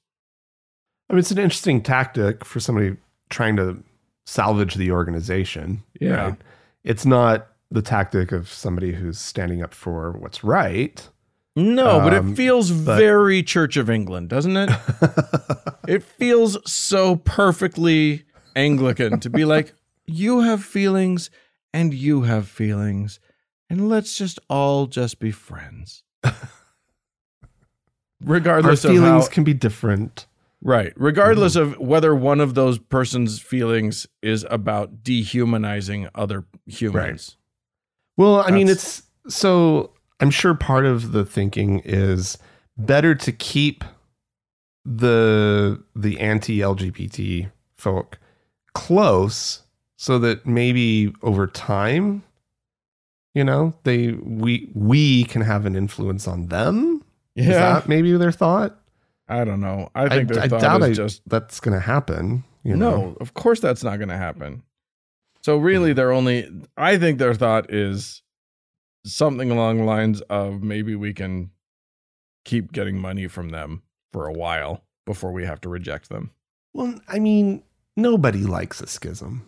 [1.08, 2.96] I mean, it's an interesting tactic for somebody
[3.30, 3.84] trying to
[4.26, 5.84] salvage the organization.
[6.00, 6.30] Yeah.
[6.30, 6.34] right?
[6.82, 11.08] It's not the tactic of somebody who's standing up for what's right.
[11.56, 14.70] No, but Um, it feels but- very Church of England, doesn't it?
[15.88, 19.74] it feels so perfectly Anglican to be like,
[20.06, 21.30] you have feelings
[21.74, 23.20] and you have feelings,
[23.68, 26.02] and let's just all just be friends.
[26.24, 26.32] Our
[28.20, 30.26] Regardless of feelings how, can be different.
[30.60, 30.92] Right.
[30.96, 37.36] Regardless of whether one of those person's feelings is about dehumanizing other humans.
[38.18, 42.36] Well, I mean, it's so I'm sure part of the thinking is
[42.76, 43.84] better to keep
[44.84, 48.18] the the anti-LGBT folk
[48.74, 49.62] close
[49.96, 52.22] so that maybe over time
[53.34, 57.04] you know they we we can have an influence on them
[57.36, 58.80] is that maybe their thought
[59.30, 59.90] I don't know.
[59.94, 62.90] I think their I thought doubt is I, just that's gonna happen you no.
[62.90, 64.62] know Of course, that's not going to happen.
[65.42, 66.48] So really, they're only.
[66.76, 68.22] I think their thought is
[69.04, 71.50] something along the lines of maybe we can
[72.44, 76.30] keep getting money from them for a while before we have to reject them.
[76.74, 77.62] well i mean
[77.96, 79.46] nobody likes a schism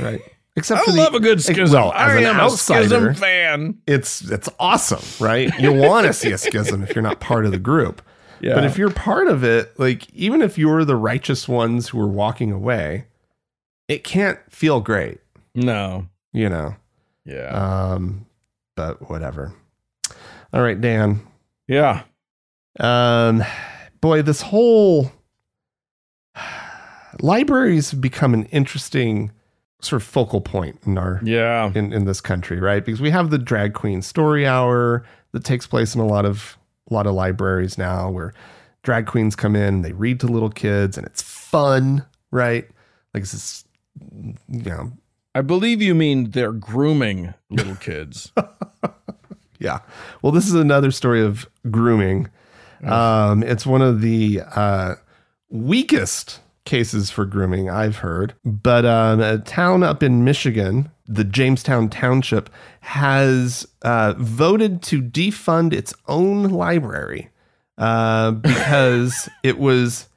[0.00, 0.20] right
[0.56, 1.72] except I for the, love a good schism.
[1.80, 3.78] well, as I an am a outsider- schism fan.
[3.86, 5.50] it's it's awesome, right?
[5.58, 8.02] You want to see a schism if you're not part of the group.
[8.40, 8.54] Yeah.
[8.56, 12.08] But if you're part of it, like even if you're the righteous ones who are
[12.08, 13.06] walking away,
[13.92, 15.18] it can't feel great,
[15.54, 16.06] no.
[16.32, 16.74] you know.
[17.24, 17.48] Yeah.
[17.94, 18.26] Um
[18.76, 19.52] but whatever.
[20.52, 21.20] All right, Dan.
[21.68, 22.02] yeah.
[22.80, 23.42] Um
[24.00, 25.12] boy, this whole
[27.20, 29.30] libraries have become an interesting
[29.80, 31.70] sort of focal point in our Yeah.
[31.74, 32.84] in, in this country, right?
[32.84, 36.56] Because we have the drag queen story hour that takes place in a lot of
[36.90, 38.32] a lot of libraries now where
[38.82, 42.68] drag queens come in and they read to little kids and it's fun, right?
[43.14, 43.64] Like it's this,
[44.48, 44.92] know,
[45.34, 48.32] I believe you mean they're grooming little kids.
[49.58, 49.80] yeah.
[50.20, 52.28] Well, this is another story of grooming.
[52.84, 54.96] Um, it's one of the uh,
[55.50, 58.34] weakest cases for grooming I've heard.
[58.44, 65.72] But um, a town up in Michigan, the Jamestown Township, has uh, voted to defund
[65.72, 67.30] its own library
[67.78, 70.08] uh, because it was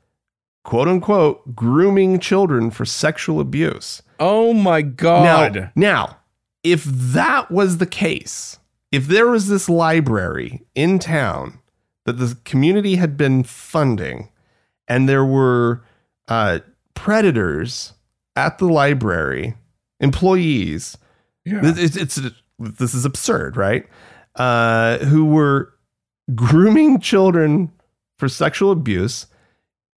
[0.65, 4.01] quote unquote grooming children for sexual abuse.
[4.19, 5.55] oh my god.
[5.55, 6.17] Now, now,
[6.63, 8.59] if that was the case,
[8.91, 11.59] if there was this library in town
[12.05, 14.29] that the community had been funding,
[14.87, 15.83] and there were
[16.27, 16.59] uh,
[16.95, 17.93] predators
[18.35, 19.55] at the library,
[19.99, 20.97] employees,
[21.45, 21.61] yeah.
[21.63, 22.19] it's, it's,
[22.59, 23.85] this is absurd, right?
[24.35, 25.73] Uh, who were
[26.35, 27.71] grooming children
[28.17, 29.27] for sexual abuse.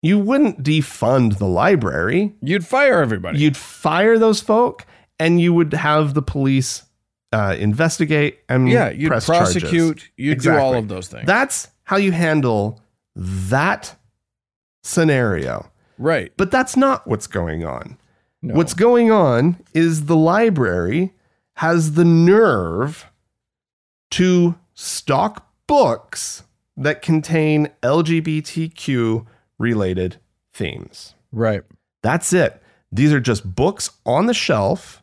[0.03, 3.39] You wouldn't defund the library You'd fire everybody.
[3.41, 4.87] you'd fire those folk
[5.19, 6.85] and you would have the police
[7.33, 9.63] uh, investigate and yeah, you'd press charges.
[9.63, 10.09] prosecute.
[10.17, 11.27] You'd do all of those things.
[11.27, 12.81] That's how you handle
[13.17, 13.95] that
[14.83, 15.71] scenario.
[15.99, 16.33] right.
[16.37, 17.99] But that's not what's going on.
[18.41, 18.55] No.
[18.55, 21.13] What's going on is the library
[21.57, 23.11] has the nerve
[24.13, 26.45] to stock books
[26.77, 29.27] that contain LGBTQ
[29.59, 30.17] related
[30.53, 31.15] themes.
[31.33, 31.63] right.
[32.01, 32.63] That's it.
[32.93, 35.03] These are just books on the shelf,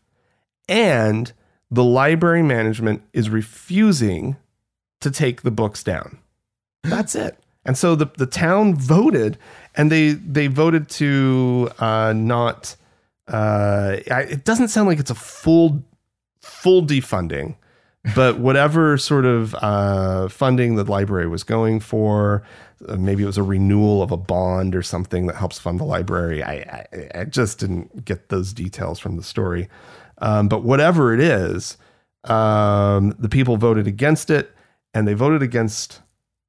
[0.69, 1.31] and
[1.69, 4.37] the library management is refusing
[5.01, 6.19] to take the books down.
[6.83, 7.37] That's it.
[7.65, 9.37] And so the, the town voted,
[9.75, 12.75] and they they voted to uh, not.
[13.27, 15.83] Uh, I, it doesn't sound like it's a full
[16.41, 17.55] full defunding,
[18.13, 22.43] but whatever sort of uh, funding the library was going for,
[22.87, 25.85] uh, maybe it was a renewal of a bond or something that helps fund the
[25.85, 26.43] library.
[26.43, 29.69] I, I, I just didn't get those details from the story.
[30.19, 31.77] Um, but whatever it is,
[32.25, 34.51] um, the people voted against it,
[34.93, 36.01] and they voted against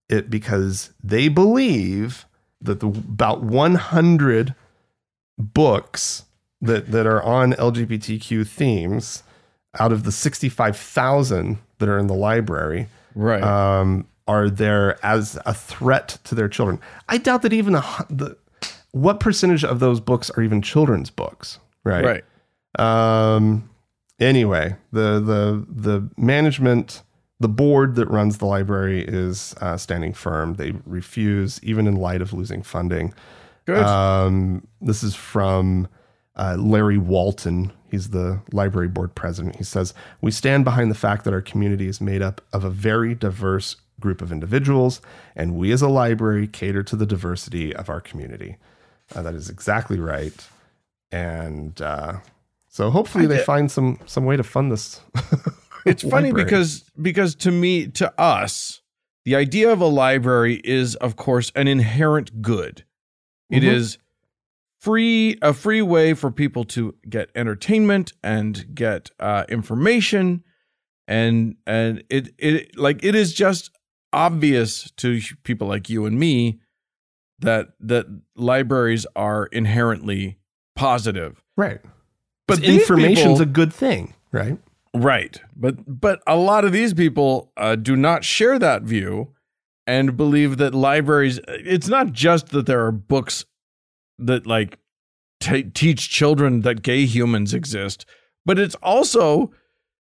[0.08, 2.26] it because they believe
[2.60, 4.54] that the about 100
[5.38, 6.24] books
[6.60, 9.22] that that are on LGBTQ themes
[9.78, 13.42] out of the 65,000 that are in the library Right.
[13.42, 16.80] um, are there as a threat to their children.
[17.08, 18.36] I doubt that even a, the
[18.92, 22.04] what percentage of those books are even children's books, right?
[22.04, 22.24] right.
[22.78, 23.70] Um,
[24.18, 27.02] anyway, the the the management,
[27.40, 30.54] the board that runs the library is uh, standing firm.
[30.54, 33.14] They refuse, even in light of losing funding.
[33.66, 33.78] Good.
[33.84, 35.88] Um, this is from
[36.36, 37.72] uh, Larry Walton.
[37.90, 39.56] He's the library board president.
[39.56, 42.70] He says, We stand behind the fact that our community is made up of a
[42.70, 45.00] very diverse group of individuals,
[45.34, 48.56] and we as a library cater to the diversity of our community.
[49.14, 50.46] Uh, that is exactly right.
[51.12, 52.18] And uh,
[52.68, 55.00] so hopefully they find some some way to fund this.
[55.86, 58.82] it's funny because because to me to us
[59.24, 62.84] the idea of a library is of course an inherent good
[63.50, 63.72] It Mhm.
[63.72, 63.98] is
[64.86, 70.44] free a free way for people to get entertainment and get uh, information
[71.08, 73.72] and and it it like it is just
[74.12, 76.60] obvious to people like you and me
[77.40, 80.38] that that libraries are inherently
[80.76, 81.80] positive right.
[82.46, 84.56] but information's people- a good thing, right?
[84.94, 85.40] Right.
[85.56, 89.34] But but a lot of these people uh, do not share that view
[89.84, 93.44] and believe that libraries it's not just that there are books
[94.18, 94.78] that like
[95.40, 98.06] t- teach children that gay humans exist,
[98.44, 99.52] but it's also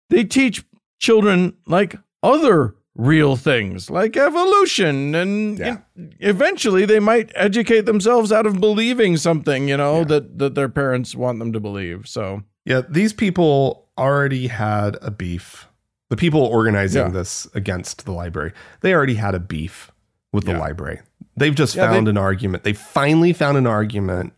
[0.09, 0.63] they teach
[0.99, 5.77] children like other real things like evolution and Yeah.
[6.19, 10.03] eventually they might educate themselves out of believing something, you know, Yeah.
[10.05, 12.07] that that their parents want them to believe.
[12.07, 15.67] So Yeah, these people already had a beef.
[16.09, 17.09] The people organizing Yeah.
[17.11, 19.91] this against the library, they already had a beef
[20.33, 20.99] with the library.
[21.39, 22.63] They've just Yeah, found they- an argument.
[22.63, 24.33] They finally found an argument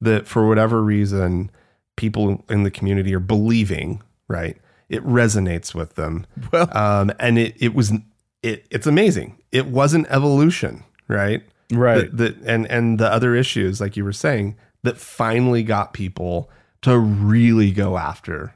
[0.00, 1.50] that for whatever reason
[1.96, 4.56] people in the community are believing, right?
[4.88, 6.26] It resonates with them.
[6.52, 7.92] well Um, and it it was
[8.42, 9.36] it it's amazing.
[9.52, 11.42] It wasn't evolution, right?
[11.72, 12.14] right.
[12.16, 16.50] that, and and the other issues like you were saying that finally got people
[16.82, 18.54] to really go after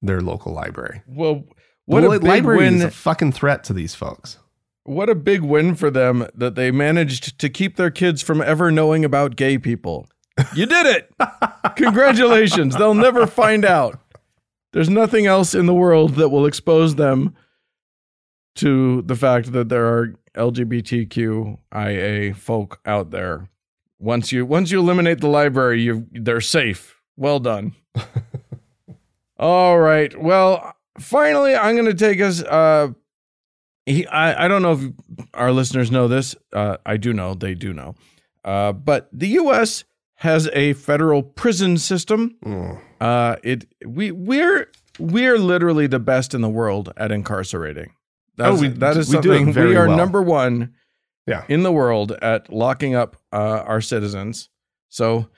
[0.00, 1.02] their local library.
[1.06, 1.44] Well,
[1.86, 4.38] what the a big library is a fucking threat to these folks.
[4.84, 8.70] What a big win for them that they managed to keep their kids from ever
[8.70, 10.06] knowing about gay people.
[10.54, 11.14] You did it!
[11.76, 12.76] Congratulations!
[12.76, 14.00] They'll never find out.
[14.72, 17.36] There's nothing else in the world that will expose them
[18.56, 23.48] to the fact that there are LGBTQIA folk out there.
[23.98, 27.00] Once you once you eliminate the library, you they're safe.
[27.16, 27.74] Well done.
[29.38, 30.20] All right.
[30.20, 32.42] Well, finally, I'm going to take us.
[32.42, 32.88] Uh,
[33.86, 36.34] he, I, I don't know if our listeners know this.
[36.52, 37.34] Uh, I do know.
[37.34, 37.94] They do know.
[38.44, 39.84] Uh, but the U.S.
[40.16, 42.36] has a federal prison system.
[42.44, 42.80] Mm.
[43.00, 44.68] Uh, it we we're
[44.98, 47.92] we're literally the best in the world at incarcerating.
[48.36, 49.96] That's, Oh, we- that is we something we are well.
[49.96, 50.74] number one
[51.26, 51.44] Yeah.
[51.48, 54.48] in the world at locking up uh, our citizens.
[54.88, 55.28] So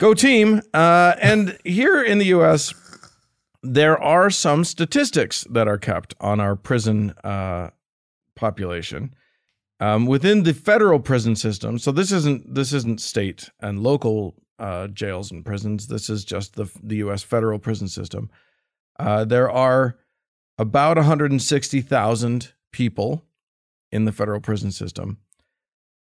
[0.00, 0.60] go team.
[0.72, 2.74] Uh, and here in the U.S.,
[3.64, 7.70] there are some statistics that are kept on our prison uh,
[8.36, 9.14] population
[9.80, 11.78] um, within the federal prison system.
[11.78, 15.86] So this isn't this isn't state and local uh, jails and prisons.
[15.88, 17.22] This is just the the U.S.
[17.22, 18.28] federal prison system.
[18.98, 19.96] Uh, there are
[20.56, 23.24] about 160,000 people
[23.90, 25.18] in the federal prison system.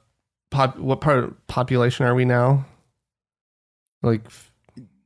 [0.52, 2.66] pop, what part of population are we now?
[4.04, 4.22] Like,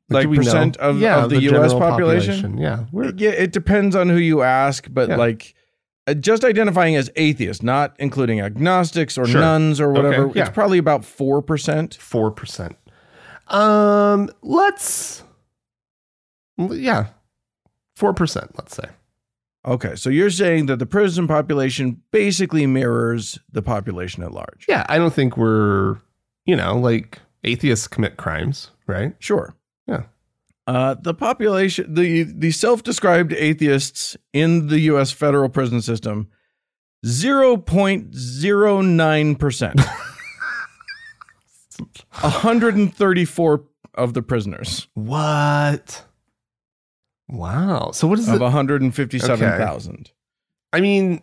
[0.09, 0.35] Like know?
[0.35, 2.57] percent of- of the US general population?
[2.57, 5.15] Yeah, we're Yeah, it depends on who you ask, but Yeah.
[5.17, 5.55] like
[6.07, 9.41] uh, just identifying as atheist, not including agnostics or Sure.
[9.41, 10.43] nuns or whatever, yeah.
[10.43, 11.95] it's probably about 4%.
[11.95, 12.75] four percent.
[13.47, 15.23] Um, let's
[16.59, 17.07] yeah,
[17.95, 18.51] four percent.
[18.57, 18.89] Let's say.
[19.65, 24.65] Okay, so you're saying that the prison population basically mirrors the population at large.
[24.67, 25.97] Yeah, I don't think we're
[26.45, 29.15] you know like atheists commit crimes, right?
[29.19, 29.55] Sure.
[29.87, 30.03] Yeah.
[30.67, 35.11] Uh, the population, the the self-described atheists in the U.S.
[35.11, 36.27] federal prison system
[37.05, 39.79] 0.09%.
[42.21, 43.63] 134
[43.95, 46.03] of the prisoners What?
[47.27, 47.91] Wow.
[47.91, 48.35] So what is it?
[48.35, 48.43] of it?
[48.43, 50.11] 157,000.
[50.73, 51.21] I mean,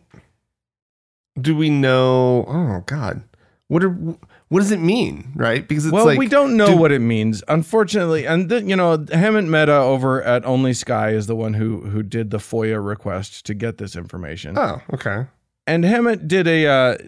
[1.40, 2.44] do we know?
[2.48, 3.22] Oh God,
[3.68, 5.32] what are what does it mean?
[5.34, 5.66] Right?
[5.66, 8.26] Because it's Well, like we don't know do- what it means, unfortunately.
[8.26, 12.02] And the, you know, Hemant Mehta over at Only Sky is the one who who
[12.02, 14.58] did the FOIA request to get this information.
[14.58, 15.26] Oh, okay.
[15.66, 16.98] and Hemant did a uh,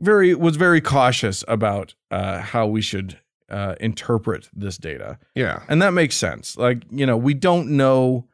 [0.00, 5.62] very was very cautious about uh, how we should uh, interpret this data, Yeah.
[5.68, 6.56] and that makes sense.
[6.56, 8.26] Like you know, we don't know.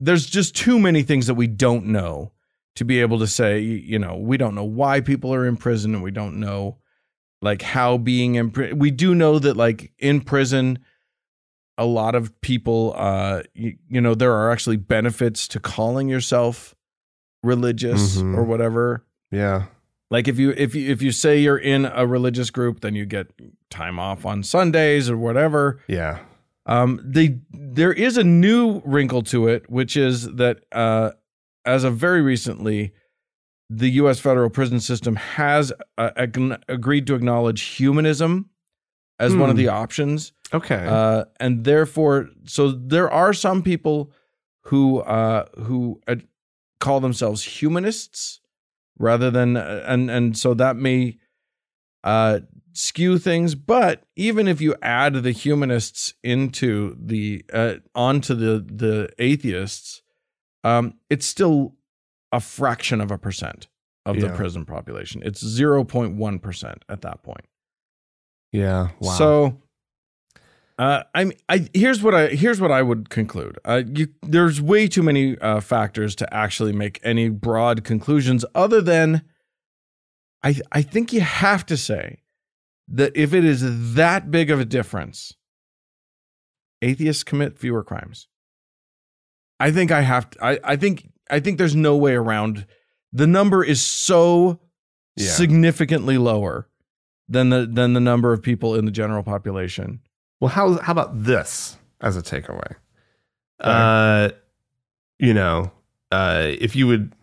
[0.00, 2.32] There's just too many things that we don't know
[2.76, 3.60] to be able to say.
[3.60, 6.78] You know, we don't know why people are in prison, and we don't know
[7.40, 8.78] like how being in prison.
[8.78, 10.78] We do know that like in prison.
[11.76, 16.72] A lot of people, uh, you, you know, there are actually benefits to calling yourself
[17.42, 18.36] religious Mhm.
[18.36, 19.04] or whatever.
[19.32, 19.64] Yeah.
[20.14, 23.04] Like if you if you if you say you're in a religious group, then you
[23.04, 23.26] get
[23.68, 25.80] time off on Sundays or whatever.
[25.88, 26.20] Yeah.
[26.66, 31.10] Um, they there is a new wrinkle to it, which is that uh,
[31.64, 32.92] as of very recently,
[33.68, 34.20] the U.S.
[34.20, 38.50] federal prison system has uh, ag- agreed to acknowledge humanism
[39.18, 39.62] as one of Hmm.
[39.62, 40.32] the options.
[40.52, 40.86] Okay.
[40.88, 44.12] Uh, and therefore, so there are some people
[44.66, 46.16] who uh, who uh,
[46.78, 48.40] call themselves humanists
[48.98, 51.18] rather than uh, and and so that may
[52.02, 52.40] uh,
[52.72, 53.54] skew things.
[53.54, 60.02] But even if you add the humanists into the uh, onto the the atheists,
[60.62, 61.74] um, it's still
[62.32, 63.68] a fraction of a percent
[64.06, 65.22] of the prison population.
[65.24, 67.46] It's zero point one percent at that point.
[68.52, 68.88] yeah.
[69.00, 69.12] Wow.
[69.12, 69.62] So,
[70.78, 73.58] uh, I mean, I here's what I here's what I would conclude.
[73.64, 78.44] Uh, you there's way too many uh, factors to actually make any broad conclusions.
[78.54, 79.22] Other than,
[80.42, 82.22] I I think you have to say
[82.88, 85.34] that if it is that big of a difference,
[86.82, 88.28] atheists commit fewer crimes.
[89.60, 90.44] I think I have to.
[90.44, 92.66] I I think I think there's no way around.
[93.12, 94.60] The number is so
[95.16, 95.28] Yeah.
[95.30, 96.68] significantly lower
[97.28, 100.00] than the than the number of people in the general population.
[100.44, 102.74] Well, how how about this as a takeaway?
[103.60, 104.28] Uh,
[105.18, 105.72] you know,
[106.12, 107.14] uh, if you would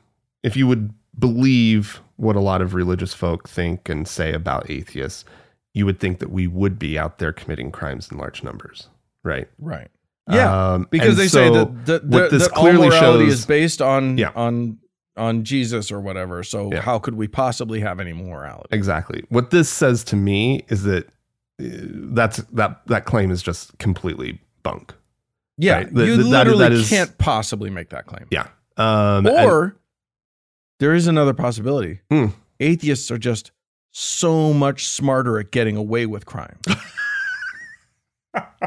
[0.41, 5.23] if you would believe what a lot of religious folk think and say about atheists,
[5.75, 8.87] you would think that we would be out there committing crimes in large numbers,
[9.23, 9.47] right?
[9.59, 9.89] Right.
[10.27, 10.73] Yeah.
[10.73, 13.45] Um, because and they say that, that, what that, this that all morality shows- is
[13.45, 14.31] based on Yeah.
[14.33, 14.79] on
[15.15, 16.41] on Jesus or whatever.
[16.43, 16.81] So Yeah.
[16.81, 18.69] how could we possibly have any morality?
[18.71, 19.25] Exactly.
[19.29, 21.07] What this says to me is that
[21.61, 24.93] that's that that claim is just completely bunk.
[25.57, 25.93] Yeah, Right.
[25.93, 28.25] The- you the- that- literally that is- can't possibly make that claim.
[28.31, 28.47] Yeah.
[28.77, 29.75] Um, and- Or
[30.79, 31.99] there is another possibility.
[32.09, 32.27] Hmm.
[32.59, 33.51] Atheists are just
[33.91, 36.57] so much smarter at getting away with crime.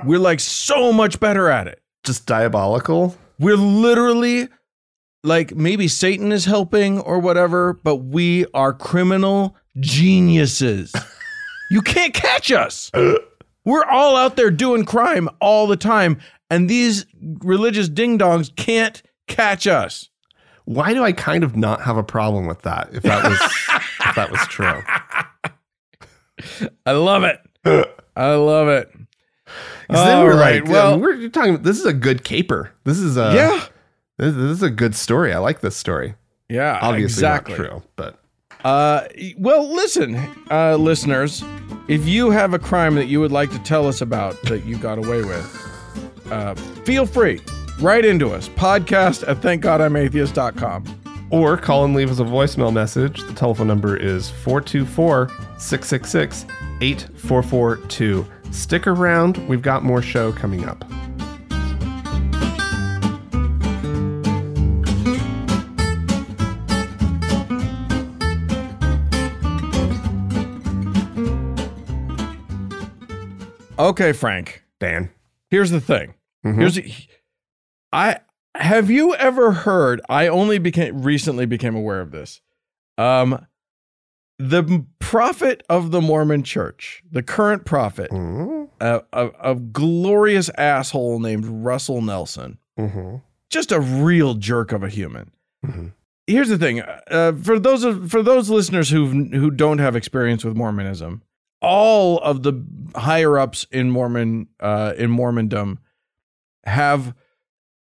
[0.05, 1.81] We're like so much better at it.
[2.05, 3.17] just diabolical.
[3.39, 4.49] We're literally
[5.23, 10.93] like maybe Satan is helping or whatever, but we are criminal geniuses.
[11.71, 12.91] you can't catch us.
[13.65, 16.19] We're all out there doing crime all the time,
[16.51, 17.07] and these
[17.41, 20.11] religious ding dongs can't catch us.
[20.67, 22.91] Why do I kind of not have a problem with that?
[22.93, 23.39] If that was
[24.09, 24.83] if that was true.
[26.87, 27.41] I love it.
[28.17, 28.91] I love it.
[29.89, 31.63] 'Cause then All we're right, like, well- we're talking.
[31.63, 32.73] This is a good caper.
[32.85, 33.67] This is a yeah.
[34.17, 35.33] This, this is a good story.
[35.35, 36.15] I like this story.
[36.49, 36.79] Yeah.
[36.81, 37.55] Obviously exactly.
[37.59, 38.19] not true, but
[38.65, 39.07] Uh,
[39.37, 40.17] well, listen,
[40.51, 41.45] uh, listeners,
[41.89, 44.79] if you have a crime that you would like to tell us about that you
[44.79, 46.55] got away with, uh,
[46.85, 47.41] feel free.
[47.81, 48.49] Write into us.
[48.49, 51.01] Podcast at thankgodimatheist.com.
[51.31, 53.21] or call and leave us a voicemail message.
[53.23, 56.45] The telephone number is 424 666
[56.81, 58.27] 8442.
[58.53, 59.39] Stick around.
[59.49, 60.85] We've got more show coming up.
[73.79, 74.63] Okay, Frank.
[74.81, 75.11] Dan.
[75.51, 76.15] Here's the thing.
[76.45, 76.57] Mhm.
[76.57, 76.79] Here's
[77.93, 78.19] I
[78.55, 80.01] have you ever heard?
[80.09, 82.41] I only became recently became aware of this.
[82.99, 83.47] Um,
[84.39, 88.69] the prophet of the Mormon Church, the current prophet, Mhm.
[88.81, 93.23] a, a, a glorious asshole named Russell Nelson, Mhm.
[93.51, 95.31] just a real jerk of a human.
[95.65, 95.93] Mhm.
[96.27, 100.45] Here's the thing: uh, for those of, for those listeners who who don't have experience
[100.45, 101.23] with Mormonism,
[101.65, 105.79] all of the higher ups in Mormon uh, in Mormondom
[106.65, 107.15] have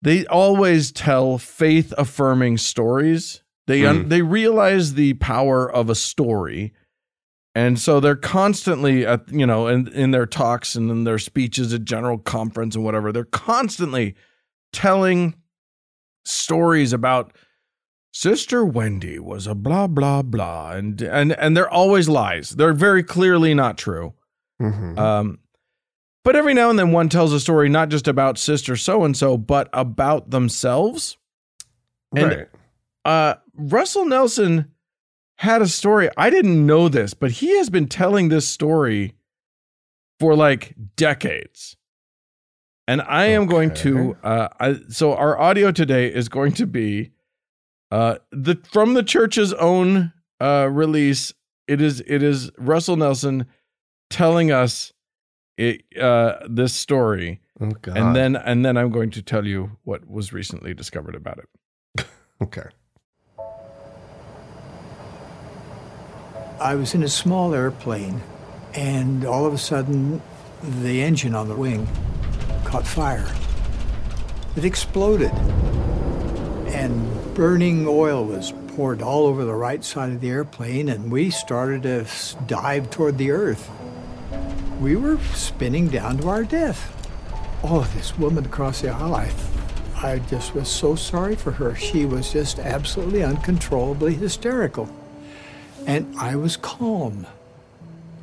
[0.01, 3.89] they always tell faith affirming stories They Mm.
[3.89, 6.73] un- they realize the power of a story,
[7.53, 11.71] and so they're constantly at you know in in their talks and in their speeches
[11.73, 13.11] at general conference and whatever.
[13.11, 14.15] They're constantly
[14.73, 15.35] telling
[16.25, 17.33] stories about
[18.13, 22.51] Sister Wendy was a blah blah blah, and and and they're always lies.
[22.51, 24.13] They're very clearly not true.
[24.61, 24.97] Mhm.
[24.97, 25.39] Um,
[26.23, 29.15] but every now and then one tells a story not just about Sister so and
[29.15, 31.17] so, but about themselves.
[32.15, 32.47] and- right.
[33.05, 34.71] Uh, Russell Nelson
[35.37, 36.09] had a story.
[36.17, 39.15] I didn't know this, but he has been telling this story
[40.19, 41.77] for like decades.
[42.87, 47.11] And I am going to uh I, so our audio today is going to be
[47.91, 51.33] uh the from the church's own uh release.
[51.67, 53.45] It is it is Russell Nelson
[54.09, 54.93] telling us
[55.57, 57.97] it uh this story Oh God.
[57.97, 61.39] and then and then I'm going to tell you what was recently discovered about
[61.97, 62.05] it.
[62.41, 62.63] okay.
[66.59, 68.21] I was in a small airplane,
[68.75, 70.21] and all of a sudden,
[70.61, 71.87] the engine on the wing
[72.65, 73.27] caught fire.
[74.55, 75.31] It exploded,
[76.67, 81.29] and burning oil was poured all over the right side of the airplane, and we
[81.29, 82.05] started to
[82.45, 83.69] dive toward the earth.
[84.79, 86.97] We were spinning down to our death.
[87.63, 89.31] Oh, this woman across the aisle, I,
[89.95, 91.75] I just was so sorry for her.
[91.75, 94.89] She was just absolutely uncontrollably hysterical.
[95.87, 97.27] And I was calm.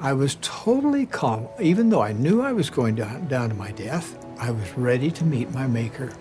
[0.01, 1.49] I was totally calm.
[1.61, 5.11] Even though I knew I was going down, down to my death, I was ready
[5.13, 6.13] to meet my Maker.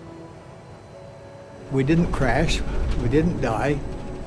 [1.72, 2.60] We didn't crash.
[3.02, 3.78] We didn't die.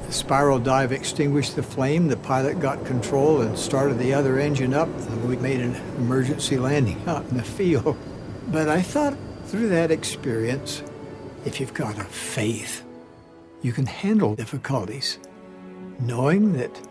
[0.05, 2.07] The spiral dive extinguished the flame.
[2.07, 6.57] The pilot got control and started the other engine up, and we made an emergency
[6.57, 7.97] landing out in the field.
[8.47, 10.83] But I thought through that experience,
[11.45, 12.83] if you've got a faith,
[13.61, 15.17] you can handle difficulties,
[15.99, 16.81] knowing that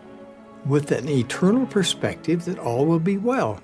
[0.65, 3.59] with an eternal perspective that all will be well.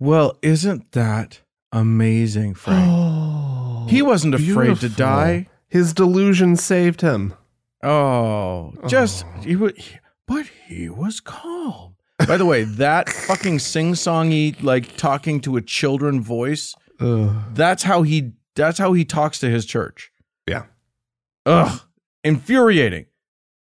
[0.00, 1.40] Well, isn't that
[1.72, 2.88] amazing, Frank?
[2.88, 3.38] Oh,
[3.88, 5.48] he wasn't afraid to die.
[5.68, 7.34] His delusion saved him.
[7.82, 9.40] Oh, just Oh.
[9.42, 9.72] he was,
[10.26, 11.94] but he was calm.
[12.26, 16.74] By the way, that fucking sing-songy, like talking to a children voice.
[17.00, 17.30] Ugh.
[17.54, 18.32] That's how he.
[18.56, 20.10] That's how he talks to his church.
[20.48, 20.64] Yeah.
[21.46, 21.80] Ugh,
[22.24, 23.06] infuriating.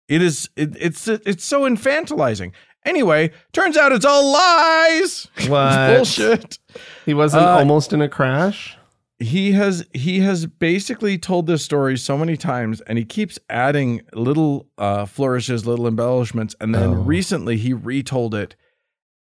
[0.07, 0.49] It is.
[0.55, 2.51] It, it's it's so infantilizing.
[2.85, 5.27] Anyway, turns out it's all lies.
[5.47, 5.95] What?
[5.95, 6.59] bullshit.
[7.05, 8.77] He wasn't Uh, almost in a crash.
[9.23, 14.01] He has he has basically told this story so many times and he keeps adding
[14.13, 16.93] little uh flourishes little embellishments and then Oh.
[16.93, 18.55] recently he retold it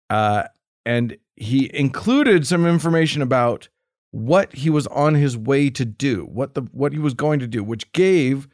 [0.09, 0.43] uh
[0.85, 3.69] and he included some information about
[4.11, 7.47] what he was on his way to do what the what he was going to
[7.47, 8.47] do which gave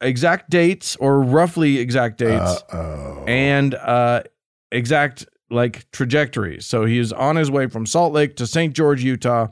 [0.00, 3.24] exact dates or roughly exact dates oh.
[3.26, 4.22] and uh
[4.70, 6.66] exact like trajectories.
[6.66, 8.74] So he is on his way from Salt Lake to St.
[8.74, 9.48] George, Utah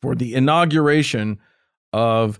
[0.00, 1.38] for the inauguration
[1.92, 2.38] of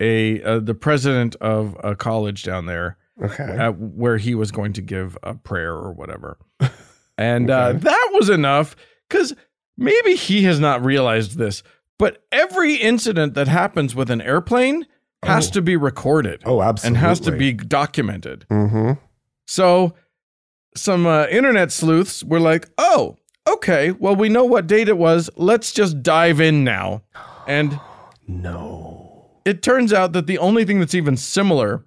[0.00, 3.42] a uh, the president of a college down there okay.
[3.44, 6.38] at, where he was going to give a prayer or whatever.
[7.20, 8.76] And uh, that was enough
[9.10, 9.34] cuz
[9.76, 11.64] maybe he has not realized this,
[11.98, 14.86] but every incident that happens with an airplane
[15.24, 15.52] has Oh.
[15.54, 18.46] to be recorded Oh, absolutely and has to be documented.
[18.48, 18.92] Mm-hmm.
[19.48, 19.94] So
[20.76, 23.16] some uh, internet sleuths were like, "Oh,
[23.54, 23.92] okay.
[23.92, 25.28] Well, we know what date it was.
[25.36, 27.02] Let's just dive in now."
[27.46, 27.78] And
[28.28, 29.30] No.
[29.44, 31.84] it turns out that the only thing that's even similar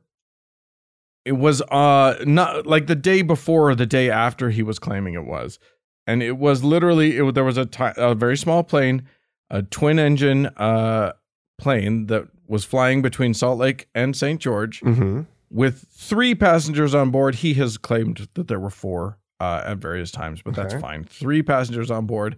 [1.23, 5.13] it was uh not like the day before or the day after he was claiming
[5.13, 5.59] it was.
[6.07, 9.03] And it was literally it, there was a a very small plane,
[9.51, 11.13] a twin engine uh
[11.59, 14.41] plane that was flying between Salt Lake and St.
[14.41, 15.21] George Mm-hmm.
[15.51, 17.35] with three passengers on board.
[17.35, 21.03] He has claimed that there were four uh, at various times, but that's fine.
[21.03, 22.37] Three passengers on board.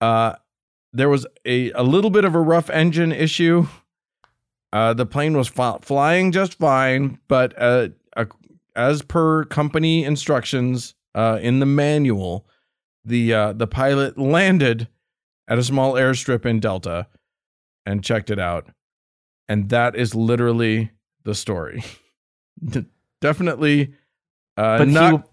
[0.00, 0.36] Uh,
[0.94, 3.66] there was a, a little bit of a rough engine issue.
[4.72, 8.24] Uh, the plane was flying just fine, but uh, uh,
[8.74, 12.46] as per company instructions uh, in the manual,
[13.04, 14.88] the uh, the pilot landed
[15.46, 17.06] at a small airstrip in Delta
[17.84, 18.68] and checked it out,
[19.46, 20.90] and that is literally
[21.24, 21.84] the story.
[23.20, 23.92] Definitely,
[24.56, 25.28] uh, But not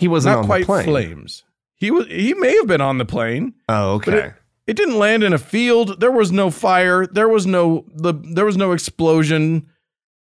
[0.00, 0.84] he wasn't not on quite the plane.
[0.84, 1.44] flames.
[1.76, 3.54] He was he may have been on the plane.
[3.68, 4.32] Oh, okay.
[4.66, 6.00] It didn't land in a field.
[6.00, 7.06] There was no fire.
[7.06, 9.68] There was no the there was no explosion.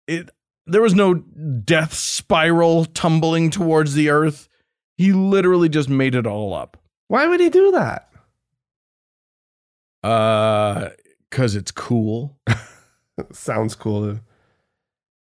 [0.07, 0.30] It
[0.68, 4.47] there was no death spiral tumbling towards the earth.
[4.97, 6.78] He literally just made it all up.
[7.07, 8.09] Why would he do that?
[10.03, 10.89] Uh
[11.32, 12.38] cuz it's cool.
[13.32, 14.20] Sounds cool.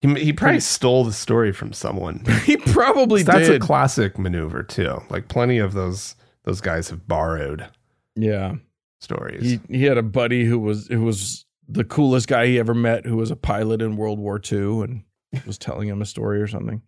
[0.01, 2.23] He, he probably stole the story from someone.
[2.45, 3.27] He probably did.
[3.27, 3.61] That's did.
[3.61, 5.01] a classic maneuver too.
[5.09, 7.67] Like plenty of those those guys have borrowed
[8.15, 8.55] yeah.
[8.99, 9.43] stories.
[9.43, 13.05] He he had a buddy who was who was the coolest guy he ever met
[13.05, 15.03] who was a pilot in World War II and
[15.45, 16.81] was telling him a story or something.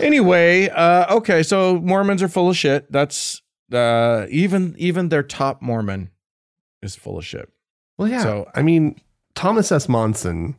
[0.00, 2.90] Anyway, uh okay, so Mormons are full of shit.
[2.90, 3.40] That's
[3.72, 6.10] uh even even their top Mormon
[6.82, 7.48] is full of shit.
[7.98, 8.22] well, yeah.
[8.22, 9.00] so- I mean,
[9.34, 9.88] Thomas S.
[9.88, 10.56] Monson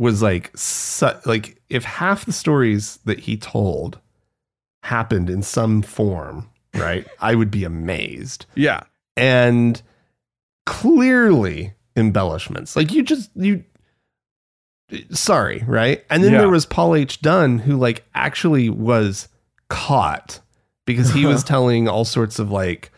[0.00, 4.00] was like, su- like if half the stories that he told
[4.82, 7.06] happened in some form, right?
[7.20, 8.46] I would be amazed.
[8.56, 8.80] Yeah.
[9.16, 9.80] and
[10.66, 12.76] clearly embellishments.
[12.76, 13.64] Like you just you
[15.10, 16.04] sorry, right?
[16.10, 16.38] And then Yeah.
[16.38, 17.20] there was Paul H.
[17.20, 19.28] Dunn who like actually was
[19.68, 20.40] caught
[20.86, 22.90] because he was telling all sorts of like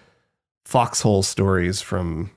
[0.64, 2.30] foxhole stories from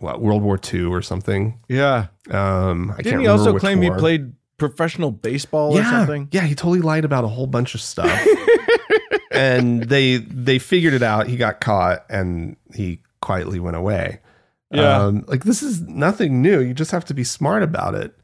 [0.00, 1.60] what World War II or something.
[1.68, 2.08] Yeah.
[2.30, 6.28] Um I can't Didn't he also claim he played professional baseball or something?
[6.32, 8.26] Yeah, he totally lied about a whole bunch of stuff.
[9.30, 11.26] and they they figured it out.
[11.26, 14.20] He got caught and he quietly went away.
[14.70, 14.98] Yeah.
[15.04, 16.60] Um, like this is nothing new.
[16.60, 18.14] You just have to be smart about it.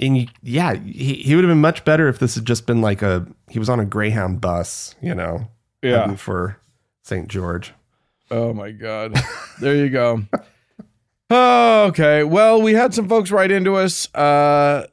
[0.00, 2.80] And you, yeah, he, he would have been much better if this had just been
[2.80, 5.48] like a he was on a Greyhound bus, you know,
[5.82, 6.58] heading for
[7.02, 7.28] St.
[7.28, 7.74] George.
[8.30, 9.14] Oh my god.
[9.60, 10.22] there you go.
[11.30, 12.24] Oh, okay.
[12.24, 14.12] Well, we had some folks write into us.
[14.14, 14.86] Uh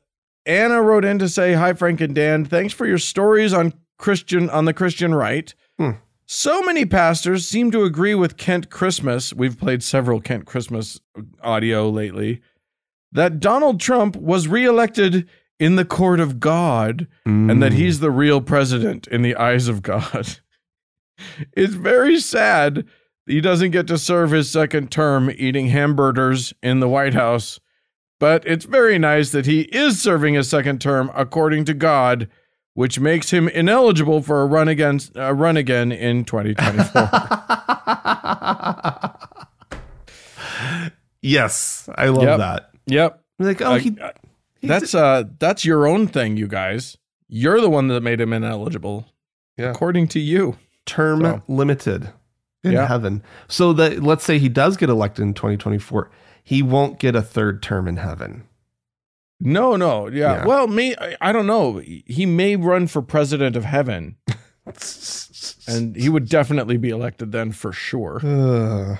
[0.45, 2.45] Anna wrote in to say, Hi Frank and Dan.
[2.45, 5.53] Thanks for your stories on Christian on the Christian right.
[5.77, 5.91] Hmm.
[6.25, 9.33] So many pastors seem to agree with Kent Christmas.
[9.33, 10.99] We've played several Kent Christmas
[11.43, 12.41] audio lately.
[13.11, 15.27] That Donald Trump was reelected
[15.59, 17.75] in the court of God and that Mm.
[17.75, 20.37] he's the real president in the eyes of God.
[21.57, 22.85] it's very sad
[23.29, 27.59] he doesn't get to serve his second term eating hamburgers in the White House,
[28.19, 32.27] but it's very nice that he is serving his second term according to God,
[32.73, 37.09] which makes him ineligible for a run against a run again in 2024.
[41.21, 42.37] yes, I love Yep.
[42.39, 42.69] that.
[42.85, 43.23] yep.
[43.37, 43.97] Like, oh, Uh, he,
[44.61, 46.97] he That's uh that's your own thing, you guys.
[47.27, 49.05] You're the one that made him ineligible.
[49.57, 49.69] Yeah.
[49.71, 50.57] According to you.
[50.85, 52.09] term So- limited
[52.63, 52.87] in Yeah.
[52.87, 53.23] heaven.
[53.47, 56.09] So that let's say he does get elected in 2024,
[56.43, 58.43] he won't get a third term in heaven.
[59.39, 60.39] No, no, yeah.
[60.39, 60.45] Yeah.
[60.45, 61.77] Well, me, I, I don't know.
[61.79, 64.17] He may run for president of heaven,
[65.67, 68.19] and he would definitely be elected then for sure.
[68.23, 68.97] Ugh.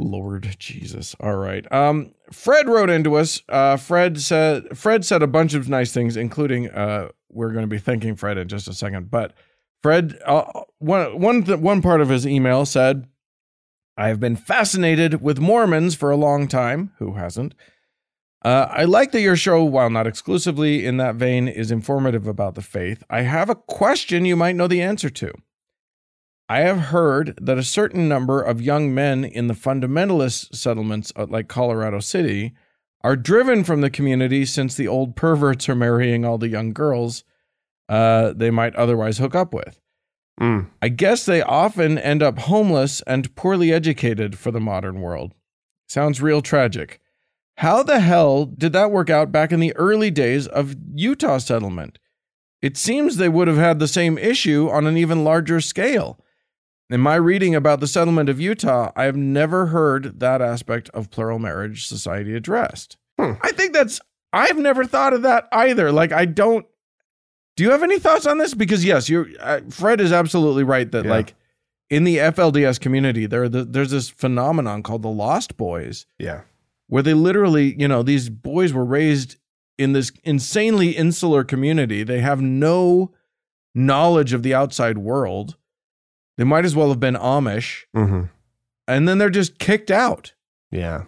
[0.00, 1.14] Lord Jesus.
[1.20, 1.70] All right.
[1.72, 3.42] Um, Fred wrote into us.
[3.48, 7.68] Uh, Fred said Fred said a bunch of nice things, including uh, we're going to
[7.68, 9.10] be thanking Fred in just a second.
[9.10, 9.32] But
[9.82, 10.44] Fred, uh,
[10.78, 13.06] one one one part of his email said,
[13.96, 16.92] "I have been fascinated with Mormons for a long time.
[16.98, 17.54] Who hasn't?"
[18.44, 22.54] Uh, I like that your show, while not exclusively in that vein, is informative about
[22.54, 23.02] the faith.
[23.10, 25.32] I have a question you might know the answer to.
[26.48, 31.26] I have heard that a certain number of young men in the fundamentalist settlements uh,
[31.28, 32.54] like Colorado City
[33.02, 37.24] are driven from the community since the old perverts are marrying all the young girls
[37.88, 39.80] uh, they might otherwise hook up with.
[40.40, 40.68] Mm.
[40.80, 45.34] I guess they often end up homeless and poorly educated for the modern world.
[45.88, 47.00] Sounds real tragic.
[47.56, 51.98] How the hell did that work out back in the early days of Utah settlement?
[52.62, 56.20] It seems they would have had the same issue on an even larger scale.
[56.90, 61.10] In my reading about the settlement of Utah, I have never heard that aspect of
[61.10, 62.96] plural marriage society addressed.
[63.18, 63.32] Hmm.
[63.42, 64.00] I think that's,
[64.32, 65.92] I've never thought of that either.
[65.92, 66.64] Like, I don't,
[67.58, 68.54] do you have any thoughts on this?
[68.54, 71.10] Because, yes, you're, uh, Fred is absolutely right that, Yeah.
[71.10, 71.34] like,
[71.90, 76.42] in the FLDS community, there are the, there's this phenomenon called the Lost Boys, Yeah.
[76.86, 79.34] where they literally, you know, these boys were raised
[79.76, 82.04] in this insanely insular community.
[82.04, 83.10] They have no
[83.74, 85.56] knowledge of the outside world.
[86.36, 88.22] They might as well have been Amish, hmm
[88.86, 90.32] and then they're just kicked out.
[90.70, 91.06] Yeah.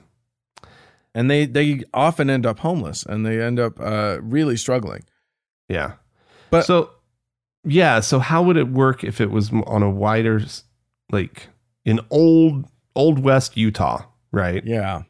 [1.15, 5.03] And they they often end up homeless and they end up uh, really struggling.
[5.69, 5.93] Yeah.
[6.51, 6.91] But- so,
[7.65, 8.01] yeah.
[8.01, 10.41] So how would it work if it was on a wider,
[11.13, 11.49] like
[11.85, 14.65] in old old West Utah, right?
[14.65, 15.03] Yeah.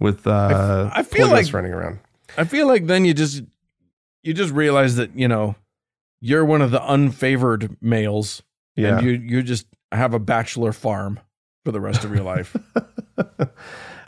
[0.00, 2.00] With uh, I feel like- running around.
[2.36, 3.42] I feel like then you just
[4.22, 5.54] you just realize that, you know,
[6.20, 8.42] you're one of the unfavored males
[8.74, 8.98] Yeah.
[8.98, 11.20] and you you just have a bachelor farm
[11.64, 12.56] for the rest of your life.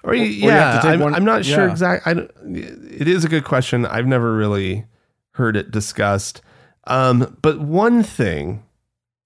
[0.05, 1.71] or, you, or you yeah, to I'm, one- I'm not sure yeah.
[1.71, 2.13] exactly.
[2.13, 3.87] I it is a good question.
[3.87, 4.85] I've never really
[5.33, 6.43] heard it discussed.
[6.89, 8.63] Um, but one thing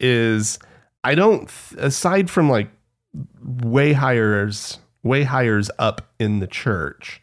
[0.01, 0.59] is,
[1.05, 1.51] I don't.
[1.79, 2.69] Aside from like
[3.43, 7.23] way hires, way hires up in the church,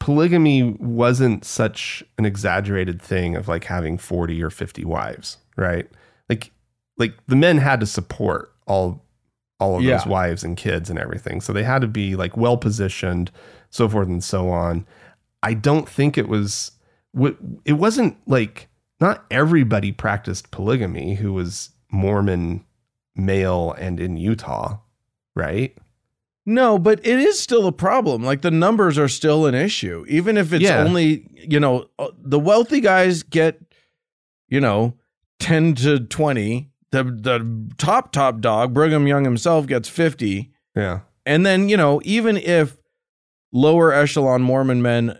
[0.00, 5.88] polygamy wasn't such an exaggerated thing of like having 40 or 50 wives, right?
[6.28, 6.52] Like
[6.96, 9.02] like the men had to support all
[9.60, 9.96] all of Yeah.
[9.96, 11.40] those wives and kids and everything.
[11.40, 13.30] So they had to be like well positioned,
[13.70, 14.86] so forth and so on.
[15.42, 16.72] I don't think it was
[17.12, 18.68] what it wasn't like
[19.00, 22.64] not everybody practiced polygamy who was Mormon
[23.16, 24.78] male and in Utah,
[25.34, 25.76] right?
[26.46, 28.22] No, but it is still a problem.
[28.22, 30.82] Like the numbers are still an issue, even if it's Yeah.
[30.84, 33.60] only you know uh, the wealthy guys get
[34.48, 34.94] you know
[35.38, 36.70] ten to twenty.
[36.90, 41.00] The the top top dog Brigham Young himself gets fifty, Yeah.
[41.26, 42.76] and then you know even if
[43.52, 45.18] lower echelon Mormon men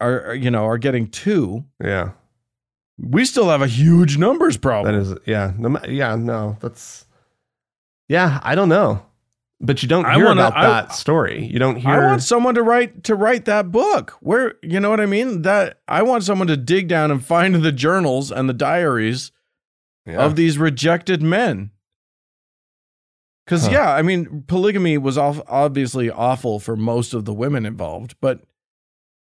[0.00, 2.10] are are, you know are getting two, Yeah.
[3.02, 4.94] We still have a huge numbers problem.
[4.94, 7.06] That is, yeah, no, yeah, no, that's,
[8.08, 9.02] yeah, I don't know,
[9.60, 11.44] but you don't hear wanna- about I- that story.
[11.46, 11.90] You don't hear.
[11.90, 14.16] I want someone to write to write that book.
[14.20, 15.42] Where you know what I mean?
[15.42, 19.32] That I want someone to dig down and find the journals and the diaries
[20.06, 20.18] yeah.
[20.24, 21.70] of these rejected men.
[23.46, 23.72] Because Huh.
[23.72, 28.42] yeah, I mean, polygamy was off, obviously awful for most of the women involved, but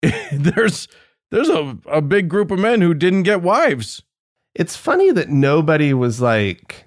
[0.33, 0.89] there's
[1.31, 4.03] there's a, a big group of men who didn't get wives.
[4.55, 6.87] it's funny that nobody was like,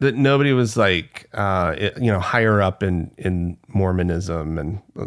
[0.00, 5.06] that nobody was like, uh, it- you know, higher up in in Mormonism and uh,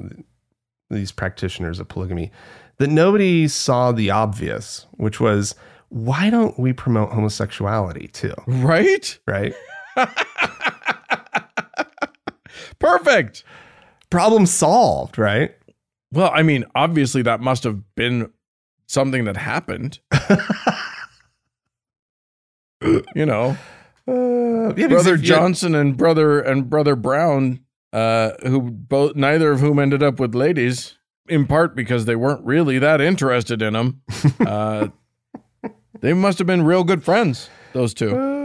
[0.90, 2.32] these practitioners of polygamy,
[2.78, 5.56] that nobody saw the obvious, which was
[5.90, 9.18] why don't we promote homosexuality too, Right?
[9.28, 9.54] right?
[12.80, 13.44] Perfect.
[14.10, 15.52] Problem solved, right?
[16.12, 18.30] Well, I mean, obviously that must have been
[18.92, 20.00] something that happened.
[23.16, 23.58] you know,
[24.08, 27.60] Uh, yeah, brother Johnson and brother and brother Brown,
[27.94, 30.98] uh, who both neither of whom ended up with ladies,
[31.30, 34.02] in part because they weren't really that interested in them.
[34.46, 34.88] uh,
[36.02, 38.16] they must have been real good friends, those two.
[38.16, 38.42] Uh,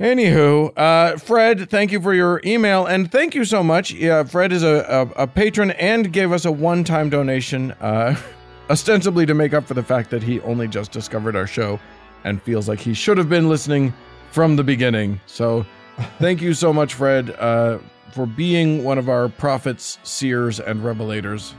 [0.00, 3.92] Anywho, uh, Fred, thank you for your email and thank you so much.
[3.92, 8.16] Yeah, Fred is a, a, a patron and gave us a one time donation, uh,
[8.70, 11.78] ostensibly to make up for the fact that he only just discovered our show
[12.24, 13.92] and feels like he should have been listening
[14.30, 15.20] from the beginning.
[15.26, 15.66] So
[16.18, 17.78] thank you so much, Fred, uh,
[18.12, 21.52] for being one of our prophets, seers, and revelators.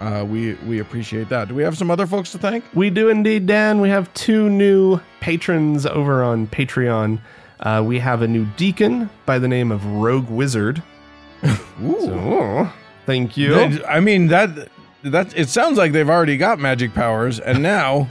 [0.00, 1.46] Uh, we we appreciate that.
[1.46, 2.64] Do we have some other folks to thank?
[2.74, 3.80] We do indeed, Dan.
[3.80, 7.20] We have two new patrons over on Patreon.
[7.60, 10.82] Uh, we have a new deacon by the name of Rogue Wizard.
[11.82, 12.00] Ooh.
[12.00, 12.68] So,
[13.06, 13.54] thank you.
[13.86, 14.68] I mean that
[15.04, 18.08] that it sounds like they've already got magic powers, and now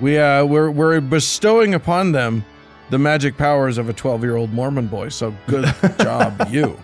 [0.00, 2.44] we uh we're we're bestowing upon them
[2.90, 5.08] the magic powers of a twelve year old Mormon boy.
[5.08, 6.78] So good job, you.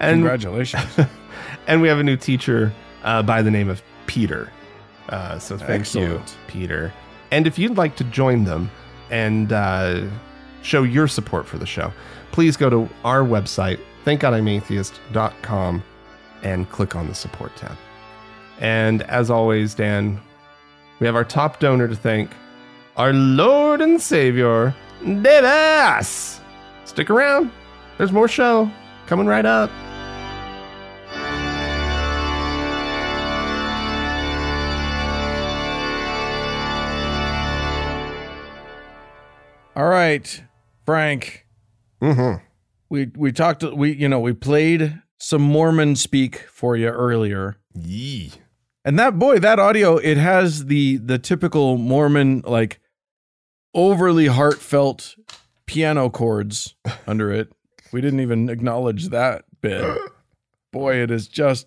[0.00, 0.98] and Congratulations.
[1.66, 2.72] and we have a new teacher
[3.04, 4.50] uh, by the name of Peter.
[5.08, 6.92] Uh, so thank you, Peter.
[7.30, 8.70] And if you'd like to join them
[9.10, 10.04] and uh,
[10.62, 11.92] show your support for the show,
[12.32, 15.82] please go to our website, thankgodimatheist.com,
[16.42, 17.76] and click on the support tab.
[18.60, 20.20] And as always, Dan,
[21.00, 22.30] we have our top donor to thank,
[22.96, 26.40] our Lord and Savior, Davis.
[26.84, 27.50] Stick around.
[27.96, 28.70] There's more show
[29.06, 29.70] coming right up.
[39.74, 40.42] All right,
[40.84, 41.46] Frank.
[42.02, 42.44] Mm-hmm.
[42.90, 43.62] We we talked.
[43.62, 47.56] We you know we played some Mormon speak for you earlier.
[47.74, 48.32] Yee.
[48.84, 52.80] And that boy, that audio, it has the the typical Mormon like
[53.74, 55.16] overly heartfelt
[55.66, 56.74] piano chords
[57.06, 57.52] under it.
[57.92, 59.84] We didn't even acknowledge that bit.
[60.72, 61.66] Boy, it is just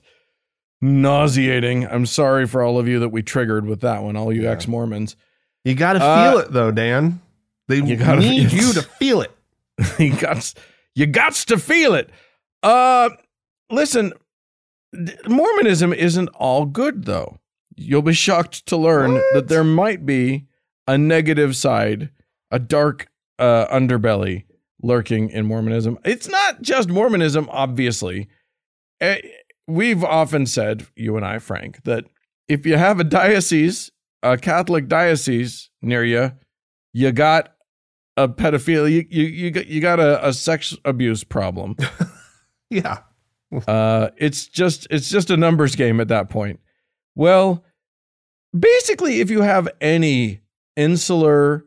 [0.81, 1.85] nauseating.
[1.87, 4.51] I'm sorry for all of you that we triggered with that one, all you Yeah.
[4.51, 5.15] ex-Mormons.
[5.63, 7.21] You got to Uh, feel it though, Dan.
[7.67, 9.31] They you gotta- need you to feel it.
[9.99, 10.53] you got
[10.95, 12.09] you got to feel it.
[12.61, 13.09] Uh
[13.69, 14.13] listen,
[15.27, 17.39] Mormonism isn't all good though.
[17.75, 19.23] You'll be shocked to learn What?
[19.33, 20.45] that there might be
[20.87, 22.09] a negative side,
[22.51, 23.07] a dark
[23.39, 24.43] uh, underbelly
[24.81, 25.97] lurking in Mormonism.
[26.05, 28.27] It's not just Mormonism, obviously.
[29.01, 29.17] Eh,
[29.65, 32.03] We've often said, you and I, Frank, that
[32.49, 33.91] if you have a diocese,
[34.21, 36.33] a Catholic diocese near you,
[36.91, 37.53] you got
[38.17, 41.75] a pedophilia, you you you got, you got a, a sex abuse problem.
[42.69, 42.99] Yeah.
[43.67, 46.59] Uh, it's just it's just a numbers game at that point.
[47.15, 47.63] Well,
[48.57, 50.41] basically, if you have any
[50.75, 51.65] insular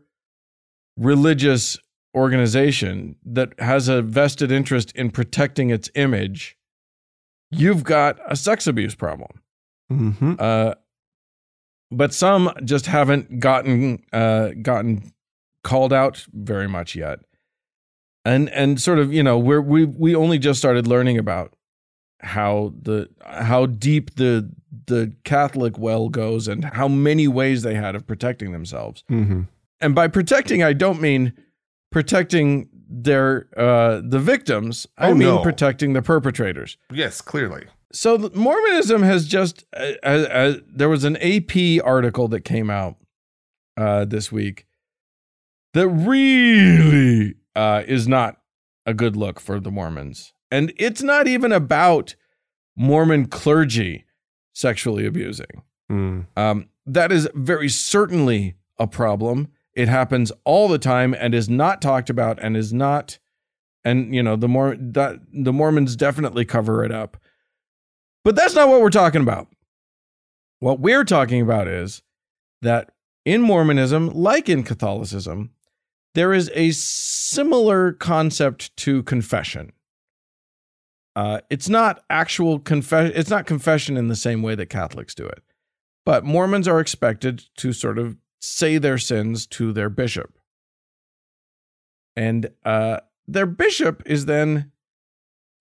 [0.97, 1.79] religious
[2.15, 6.57] organization that has a vested interest in protecting its image,
[7.51, 9.43] you've got a sex abuse problem.
[9.93, 10.35] Mm-hmm.
[10.39, 10.75] Uh,
[11.91, 15.13] but some just haven't gotten uh, gotten
[15.63, 17.21] called out very much yet,
[18.25, 21.56] and and sort of you know we're we we only just started learning about
[22.21, 24.51] how the how deep the
[24.87, 29.03] the Catholic well goes and how many ways they had of protecting themselves.
[29.11, 29.43] Mm-hmm.
[29.81, 31.33] And by protecting, I don't mean
[31.93, 34.87] protecting their uh, the victims.
[34.97, 35.43] I Oh, mean no.
[35.43, 37.65] protecting the perpetrators Yes, clearly.
[37.93, 42.97] so Mormonism has just uh, uh, uh, there was an AP article that came out
[43.77, 44.67] uh, this week
[45.75, 48.39] that really uh, is not
[48.87, 52.15] a good look for the Mormons, and it's not even about
[52.77, 54.05] Mormon clergy
[54.53, 55.63] sexually abusing.
[55.91, 56.27] Mm.
[56.37, 59.49] Um, that is very certainly a problem.
[59.75, 63.19] It happens all the time and is not talked about and is not,
[63.85, 67.17] and you know the more that the Mormons definitely cover it up.
[68.25, 69.49] But that's not what we're talking about.
[70.59, 72.03] What we're talking about is
[72.63, 72.91] that
[73.25, 75.51] in Mormonism, like in Catholicism,
[76.15, 79.73] there is a similar concept to confession.
[81.17, 83.13] Uh, it's not actual confession.
[83.17, 85.43] It's not confession in the same way that Catholics do it,
[86.05, 90.39] but Mormons are expected to sort of say their sins to their bishop,
[92.15, 94.71] and uh, their bishop is then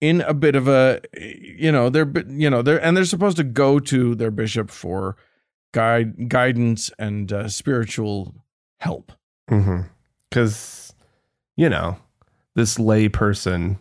[0.00, 3.44] in a bit of a, you know, they're you know they're and they're supposed to
[3.44, 5.16] go to their bishop for
[5.72, 8.34] guide guidance and uh, spiritual
[8.80, 9.12] help.
[9.48, 11.62] Because, Mm-hmm.
[11.62, 11.96] you know,
[12.54, 13.78] this lay person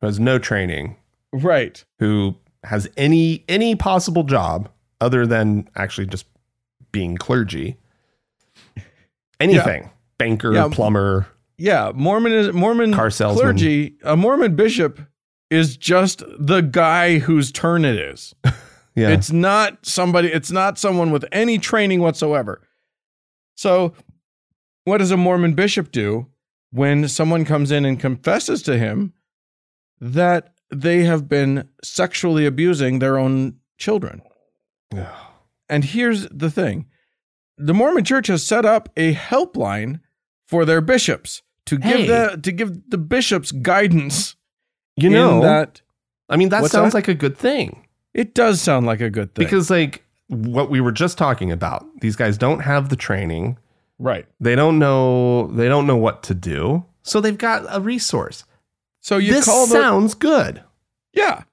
[0.00, 0.96] who has no training,
[1.42, 1.84] Right.
[1.98, 2.34] who
[2.64, 4.68] has any any possible job
[5.00, 6.26] other than actually just
[6.92, 7.76] being clergy,
[9.40, 10.68] anything, banker, Yeah.
[10.70, 11.26] plumber,
[11.58, 13.42] Yeah, Mormon is Mormon Car salesman.
[13.42, 13.94] clergy.
[14.04, 15.00] A Mormon bishop
[15.50, 18.34] is just the guy whose turn it is.
[18.94, 20.28] yeah, It's not somebody.
[20.28, 22.60] It's not someone with any training whatsoever.
[23.54, 23.94] So,
[24.84, 26.26] what does a Mormon bishop do
[26.72, 29.12] when someone comes in and confesses to him
[30.00, 34.22] that they have been sexually abusing their own children?
[35.68, 36.86] And here's the thing
[37.58, 40.00] the Mormon church has set up a helpline
[40.46, 42.06] for their bishops to give Hey.
[42.06, 44.36] the to give the bishops guidance
[44.96, 45.80] you in know, that
[46.28, 46.98] I mean, that sounds that?
[46.98, 47.86] like a good thing.
[48.14, 49.44] it does sound like a good thing.
[49.44, 53.58] Because, like, what we were just talking about, these guys don't have the training.
[53.98, 54.26] right.
[54.40, 55.48] They don't know.
[55.48, 56.84] They don't know what to do.
[57.02, 58.44] So they've got a resource.
[59.06, 60.64] So you this call the sounds good.
[61.12, 61.44] Yeah.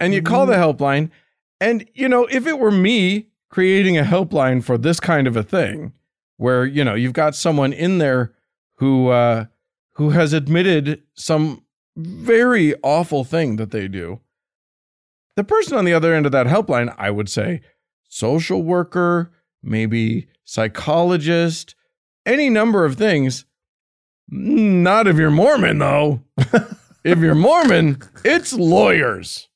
[0.00, 1.12] And you call the helpline.
[1.60, 5.44] And, you know, if it were me creating a helpline for this kind of a
[5.44, 5.92] thing,
[6.36, 8.32] where, you know, you've got someone in there
[8.78, 9.44] who, uh,
[9.92, 11.62] who has admitted some
[11.96, 14.18] very awful thing that they do,
[15.36, 17.60] the person on the other end of that helpline, I would say,
[18.08, 19.30] social worker,
[19.62, 21.76] maybe psychologist,
[22.26, 23.44] any number of things.
[24.28, 26.24] Not if you're Mormon, though.
[27.04, 29.48] if you're Mormon, it's lawyers.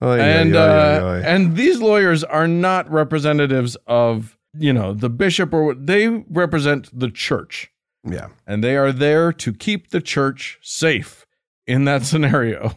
[0.00, 5.86] And uh, and these lawyers are not representatives of you know the bishop or what
[5.86, 7.70] they represent the church.
[8.04, 11.26] Yeah, and they are there to keep the church safe
[11.66, 12.76] in that scenario.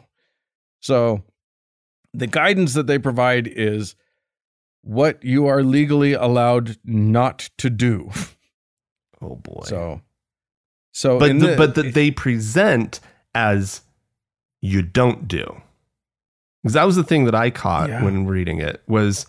[0.80, 1.24] So
[2.14, 3.96] the guidance that they provide is
[4.82, 8.10] what you are legally allowed not to do.
[9.22, 9.62] Oh boy.
[9.66, 10.02] so
[10.92, 13.00] so but the, the- but that they present
[13.36, 13.82] as
[14.62, 15.62] you don't do.
[16.64, 18.04] Because that was the thing that I caught Yeah.
[18.04, 19.26] when reading it was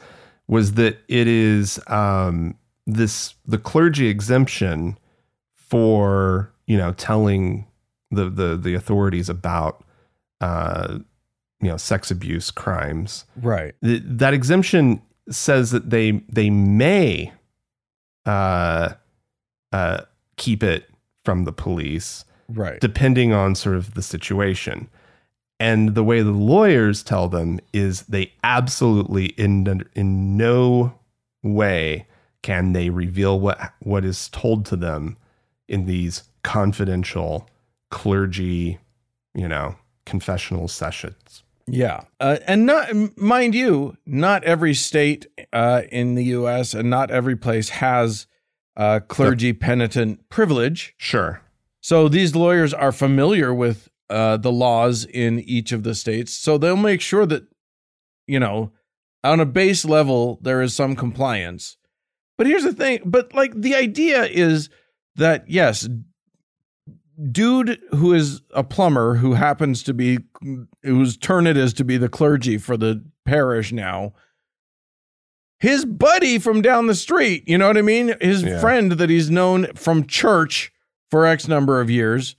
[0.48, 2.54] was that it is um,
[2.86, 4.98] this the clergy exemption
[5.54, 7.66] for you know telling
[8.10, 9.82] the the the authorities about
[10.42, 10.98] uh,
[11.60, 13.24] you know sex abuse crimes.
[13.40, 17.32] right Th- that exemption says that they they may
[18.26, 18.90] uh,
[19.72, 20.02] uh,
[20.36, 20.90] keep it
[21.24, 24.88] from the police right depending on sort of the situation.
[25.62, 30.98] And the way the lawyers tell them is they absolutely in in no
[31.44, 32.08] way
[32.42, 35.16] can they reveal what what is told to them
[35.68, 37.48] in these confidential
[37.92, 38.80] clergy,
[39.36, 41.44] you know, confessional sessions.
[41.68, 46.74] Yeah, uh, and not mind you, not every state uh, in the U.S.
[46.74, 48.26] and not every place has
[48.76, 50.92] uh, clergy penitent privilege.
[50.96, 51.40] Sure.
[51.80, 56.58] So these lawyers are familiar with uh, the laws in each of the states, so
[56.58, 57.44] they'll make sure that
[58.26, 58.70] you know
[59.24, 61.76] on a base level there is some compliance.
[62.38, 64.68] But here's the thing: but like the idea is
[65.16, 65.88] that yes,
[67.30, 70.18] dude who is a plumber who happens to be
[70.82, 74.12] whose turn it is to be the clergy for the parish now
[75.58, 78.16] his buddy from down the street, you know what I mean?
[78.20, 78.60] His Yeah.
[78.60, 80.72] friend that he's known from church
[81.08, 82.34] for X number of years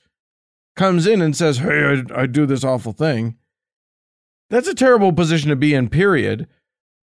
[0.75, 3.37] comes in and says, Hey, I, I do this awful thing.
[4.49, 6.47] That's a terrible position to be in, period.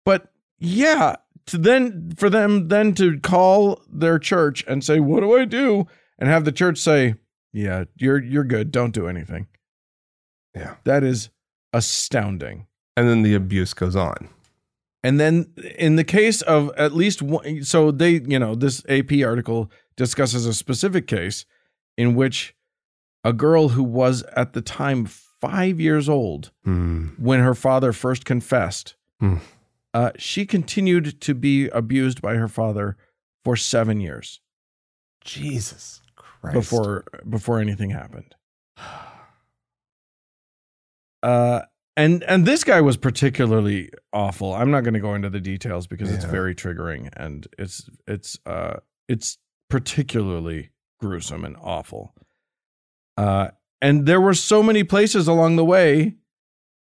[0.05, 5.35] But yeah, to then for them then to call their church and say, What do
[5.37, 5.87] I do?
[6.19, 7.15] And have the church say,
[7.51, 8.71] Yeah, you're you're good.
[8.71, 9.47] Don't do anything.
[10.55, 10.75] Yeah.
[10.83, 11.29] That is
[11.73, 12.67] astounding.
[12.95, 14.29] And then the abuse goes on.
[15.03, 19.11] And then in the case of at least one, so they, you know, this AP
[19.25, 21.45] article discusses a specific case
[21.97, 22.55] in which
[23.23, 27.07] a girl who was at the time five years old Hmm.
[27.17, 29.35] when her father first confessed, Hmm.
[29.93, 32.97] uh, she continued to be abused by her father
[33.43, 34.39] for seven years
[35.23, 36.53] Jesus Christ.
[36.53, 38.35] before before anything happened.
[41.21, 41.61] Uh,
[41.95, 44.53] and and this guy was particularly awful.
[44.53, 48.37] I'm not going to go into the details because it's very triggering and it's it's
[48.45, 49.37] uh it's
[49.69, 52.13] particularly gruesome and awful.
[53.17, 53.49] Uh,
[53.81, 56.15] and there were so many places along the way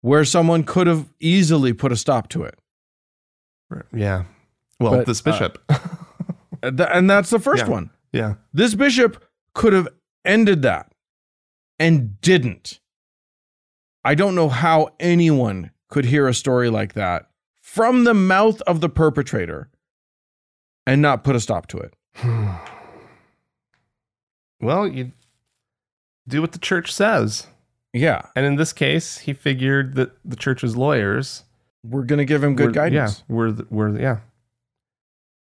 [0.02, 2.58] where someone could have easily put a stop to it.
[3.94, 4.24] Yeah.
[4.80, 5.62] Well, But, this uh, bishop.
[6.64, 7.70] And th- and that's the first Yeah.
[7.72, 7.90] one.
[8.14, 8.36] yeah.
[8.54, 9.88] This bishop could have
[10.24, 10.94] ended that
[11.80, 12.80] and didn't.
[14.06, 17.30] I don't know how anyone could hear a story like that
[17.62, 19.70] from the mouth of the perpetrator
[20.86, 21.94] and not put a stop to it.
[24.62, 25.12] well, you
[26.28, 27.48] do what the church says.
[27.94, 31.44] Yeah, And in this case, he figured that the church's lawyers
[31.84, 33.24] we're going to give him good were, guidance.
[33.30, 34.20] Yeah, were the- were yeah.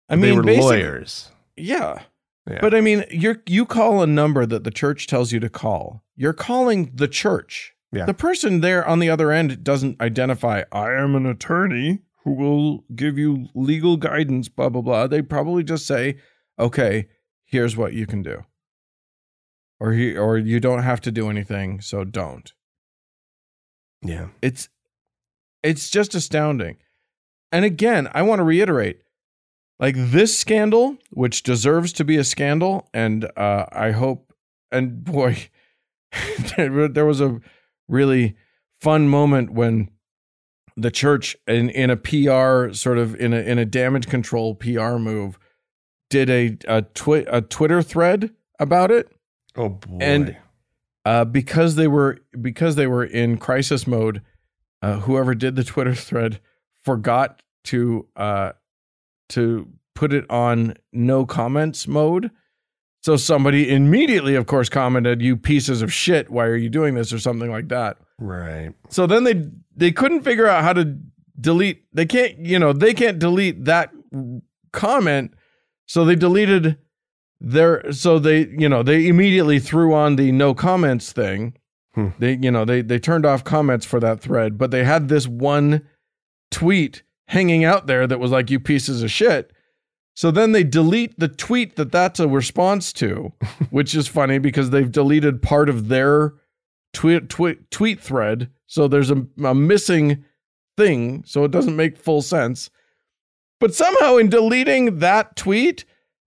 [0.09, 1.31] I they mean, were lawyers.
[1.55, 2.03] Yeah.
[2.47, 2.59] Yeah.
[2.61, 6.03] But I mean, you're you call a number that the church tells you to call.
[6.15, 7.73] You're calling the church.
[7.91, 8.05] Yeah.
[8.05, 12.83] The person there on the other end doesn't identify, I am an attorney who will
[12.95, 15.07] give you legal guidance, blah, blah, blah.
[15.07, 16.17] They probably just say,
[16.59, 17.07] okay,
[17.45, 18.43] here's what you can do.
[19.79, 22.53] Or he, or you don't have to do anything, so don't.
[24.01, 24.27] yeah.
[24.41, 24.69] It's
[25.63, 26.77] it's just astounding.
[27.51, 29.01] And again, I want to reiterate
[29.79, 34.33] like this scandal, which deserves to be a scandal, and uh, I hope,
[34.71, 35.49] and boy,
[36.57, 37.39] there there was a
[37.89, 38.35] really
[38.79, 39.89] fun moment when
[40.77, 44.95] the church, in, in a PR sort of in a in a damage control PR
[44.97, 45.37] move,
[46.09, 49.11] did a a, twi- a Twitter thread about it
[49.55, 49.97] Oh boy.
[50.01, 50.37] And-
[51.05, 54.21] uh, because they were because they were in crisis mode.
[54.81, 56.39] Uh, whoever did the Twitter thread
[56.83, 58.51] forgot to uh,
[59.29, 62.31] to put it on no comments mode.
[63.01, 66.31] So somebody immediately, of course, commented, "You pieces of shit!
[66.31, 67.97] Why are you doing this?" or something like that.
[68.17, 68.71] right.
[68.89, 69.45] So then they
[69.75, 70.97] they couldn't figure out how to
[71.39, 71.85] delete.
[71.93, 73.91] They can't, you know, they can't delete that
[74.73, 75.35] comment.
[75.85, 76.77] So they deleted
[77.39, 77.91] their.
[77.91, 81.53] So they, you know, they immediately threw on the no comments thing.
[81.93, 82.09] Hmm.
[82.19, 85.27] They, you know, they they turned off comments for that thread, but they had this
[85.27, 85.87] one
[86.51, 89.51] tweet hanging out there that was like, "You pieces of shit."
[90.15, 93.33] So then they delete the tweet that that's a response to,
[93.69, 96.33] which is funny because they've deleted part of their
[96.93, 98.49] tweet tweet tweet thread.
[98.67, 100.23] So there's a, a missing
[100.77, 102.69] thing, so it doesn't make full sense.
[103.59, 105.85] But somehow in deleting that tweet,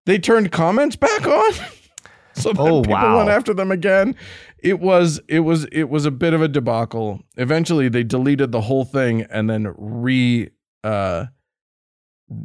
[0.08, 1.52] they turned comments back on.
[2.34, 3.18] so then Oh, people wow.
[3.18, 4.16] went after them again.
[4.58, 7.22] It was it was it was a bit of a debacle.
[7.36, 10.48] Eventually they deleted the whole thing and then re
[10.82, 11.26] uh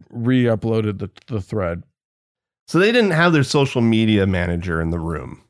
[0.09, 1.83] re-uploaded the, the thread.
[2.67, 5.41] So they didn't have their social media manager in the room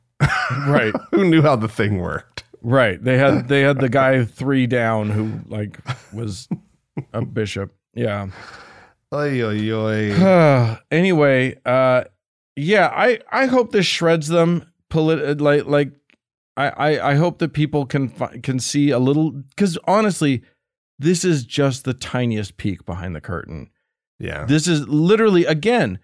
[0.66, 0.92] Right.
[1.10, 2.44] who knew how the thing worked.
[2.62, 3.02] Right.
[3.02, 5.78] They had they had the guy three down who like
[6.12, 6.48] was
[7.12, 7.74] a bishop.
[7.94, 8.28] Yeah.
[9.14, 10.76] Oy, oy, oy.
[10.90, 12.04] anyway, uh
[12.56, 15.92] yeah, I I hope this shreds them polit- like like
[16.56, 20.42] I I I hope that people can fi- can see a little cuz honestly
[20.98, 23.70] this is just the tiniest peek behind the curtain.
[24.18, 24.44] yeah.
[24.46, 25.98] This is literally again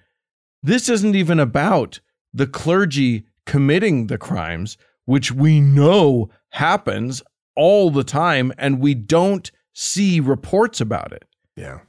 [0.63, 2.01] this isn't even about
[2.33, 7.23] the clergy committing the crimes which we know happens
[7.57, 11.25] all the time and we don't see reports about it.
[11.57, 11.81] Yeah.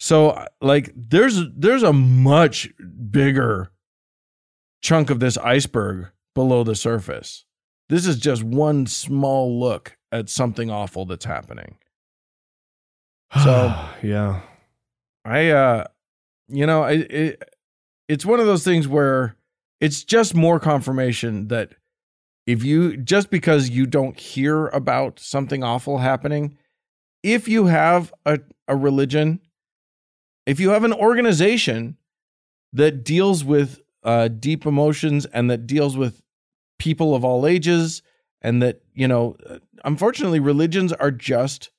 [0.00, 2.68] So like there's there's a much
[3.10, 3.70] bigger
[4.82, 7.44] chunk of this iceberg below the surface.
[7.88, 11.76] This is just one small look at something awful that's happening.
[13.44, 14.40] So- yeah.
[15.24, 15.84] I uh
[16.48, 17.54] you know, I it,
[18.08, 19.36] it's one of those things where
[19.80, 21.72] it's just more confirmation that
[22.46, 26.56] if you just because you don't hear about something awful happening,
[27.22, 29.40] if you have a, a religion
[30.48, 31.98] if you have an organization
[32.72, 36.22] that deals with uh, deep emotions and that deals with
[36.78, 38.02] people of all ages,
[38.40, 41.70] and that, you know, uh, unfortunately, religions are just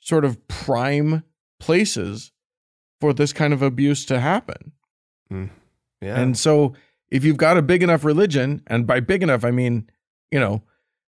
[0.00, 1.24] sort of prime
[1.58, 2.30] places
[3.00, 4.72] for this kind of abuse to happen.
[6.00, 6.20] Yeah.
[6.20, 6.74] And so
[7.10, 9.90] if you've got a big enough religion, and by big enough, I mean,
[10.30, 10.62] you know,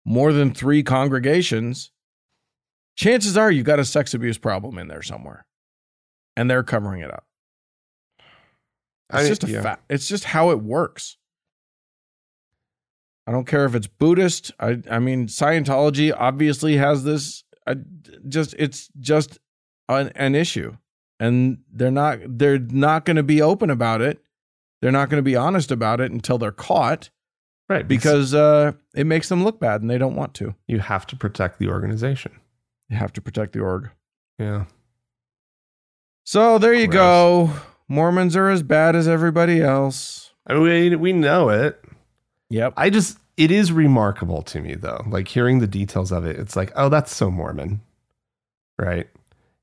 [0.06, 1.92] more than three congregations,
[2.96, 5.46] chances are you've got a sex abuse problem in there somewhere.
[6.38, 7.26] And they're covering it up.
[9.10, 9.62] It's I just a yeah.
[9.62, 9.84] fact.
[9.90, 11.18] It's just how it works.
[13.28, 14.52] I don't care if it's Buddhist.
[14.60, 17.44] I I mean Scientology obviously has this.
[17.68, 17.76] I,
[18.28, 19.40] just it's just
[19.90, 20.78] an, an issue,
[21.20, 24.22] and they're not they're not going to be open about it.
[24.82, 27.10] They're not going to be honest about it until they're caught
[27.70, 27.88] right.
[27.88, 30.54] because uh, it makes them look bad, and they don't want to.
[30.68, 32.34] you have to protect the organization.
[32.90, 33.90] You have to protect the org.
[34.38, 34.66] Yeah.
[36.26, 36.94] So there you Gross.
[36.96, 37.54] go.
[37.88, 40.32] Mormons are as bad as everybody else.
[40.48, 41.80] I mean, we, we know it.
[42.50, 42.74] Yep.
[42.78, 45.04] I just, it is remarkable to me though.
[45.08, 47.80] Like hearing the details of it, it's like, oh, that's so Mormon.
[48.78, 49.08] Right.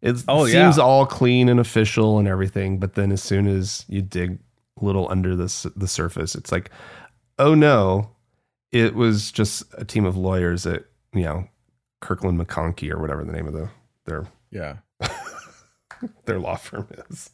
[0.00, 0.82] It Oh, seems yeah.
[0.82, 2.78] all clean and official and everything.
[2.78, 4.38] But then as soon as you dig
[4.80, 6.70] a little under the, the surface, it's like,
[7.38, 8.08] oh no,
[8.70, 11.48] it was just a team of lawyers at, you know,
[12.00, 13.68] Kirkland McConkie or whatever the name of the,
[14.06, 14.76] their, Yeah.
[16.24, 17.30] their law firm is.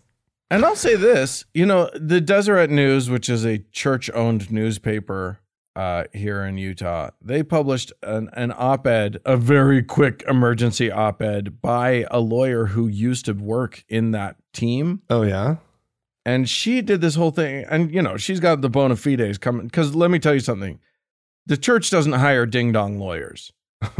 [0.50, 5.40] And I'll say this, you know, the Deseret News, which is a church-owned newspaper
[5.76, 12.06] uh, here in Utah, they published an, an op-ed, a very quick emergency op-ed by
[12.10, 15.56] a lawyer who used to work in that team, Oh yeah.
[16.24, 17.64] and she did this whole thing.
[17.70, 19.66] And you know, she's got the bona fides coming.
[19.66, 20.80] Because let me tell you something,
[21.46, 23.52] the church doesn't hire ding-dong lawyers.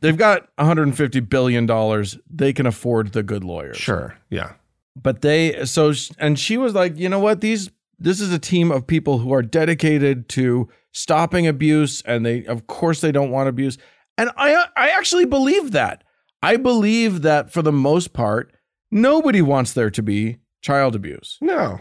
[0.00, 2.18] They've got 150 billion dollars.
[2.30, 4.16] They can afford the good lawyers Sure.
[4.30, 4.52] Yeah.
[4.94, 8.70] but they so and she was like you know what these this is a team
[8.70, 13.48] of people who are dedicated to stopping abuse and they of course they don't want
[13.48, 13.76] abuse
[14.18, 16.02] and i i actually believe that
[16.42, 18.52] i believe that for the most part
[18.90, 21.80] nobody wants there to be child abuse No.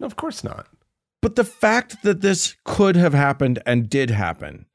[0.00, 0.66] No, of course not.
[1.20, 4.66] but the fact that this could have happened and did happen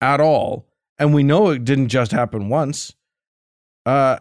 [0.00, 0.65] at all
[0.98, 2.94] and we know it didn't just happen once
[3.84, 4.18] uh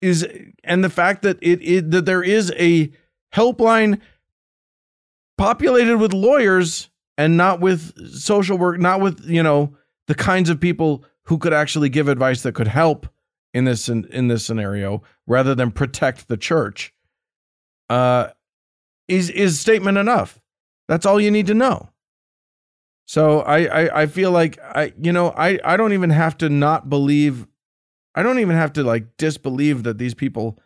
[0.00, 0.26] is
[0.64, 2.90] and the fact that it, it that there is a
[3.34, 4.00] helpline
[5.38, 9.74] populated with lawyers and not with social work not with you know
[10.08, 13.06] the kinds of people who could actually give advice that could help
[13.54, 16.92] in this in, in this scenario rather than protect the church
[17.90, 18.28] uh
[19.08, 20.40] is is statement enough?
[20.88, 21.90] That's all you need to know
[23.12, 26.48] so I, I i feel like i you know i i don't even have to
[26.48, 27.46] not believe
[28.14, 30.58] i don't even have to like disbelieve that these people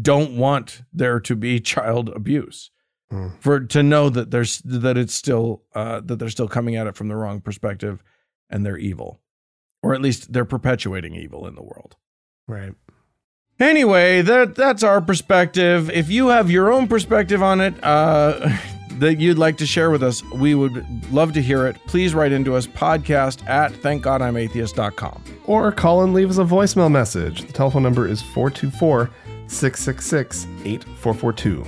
[0.00, 2.70] don't want there to be child abuse
[3.10, 3.28] Hmm.
[3.38, 6.96] for to know that there's that it's still uh that they're still coming at it
[6.96, 8.02] from the wrong perspective
[8.48, 9.20] and they're evil
[9.82, 11.96] or at least they're perpetuating evil in the world
[12.48, 12.74] Right.
[13.60, 15.88] Anyway, that that's our perspective.
[15.90, 18.48] If you have your own perspective on it uh,
[19.00, 21.76] that you'd like to share with us, we would love to hear it.
[21.86, 25.22] Please write into us podcast at thankgodimatheist.com.
[25.44, 27.42] Or call and leave us a voicemail message.
[27.42, 29.10] The telephone number is 424
[29.46, 31.66] 666 8442.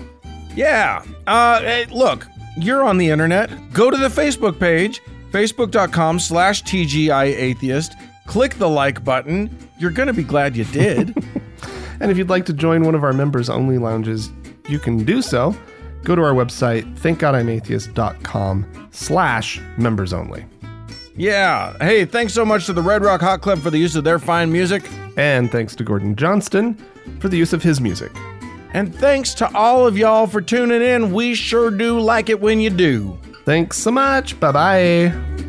[0.55, 1.05] Yeah.
[1.27, 2.27] Uh, hey, look,
[2.57, 3.51] you're on the internet.
[3.73, 7.95] Go to the Facebook page, facebook.com slash TGIAtheist.
[8.27, 9.57] Click the like button.
[9.79, 11.15] You're going to be glad you did.
[12.01, 14.31] And if you'd like to join one of our members only lounges,
[14.69, 15.57] you can do so.
[16.07, 20.45] Go to our website, thankgodimatheist.com slash members only.
[21.17, 21.77] yeah.
[21.81, 24.21] Hey, thanks so much to the Red Rock Hot Club for the use of their
[24.21, 24.89] fine music.
[25.17, 26.77] And thanks to Gordon Johnston
[27.19, 28.13] for the use of his music.
[28.73, 31.13] And thanks to all of y'all for tuning in.
[31.13, 33.19] We sure do like it when you do.
[33.45, 34.39] Thanks so much.
[34.39, 35.46] Bye bye.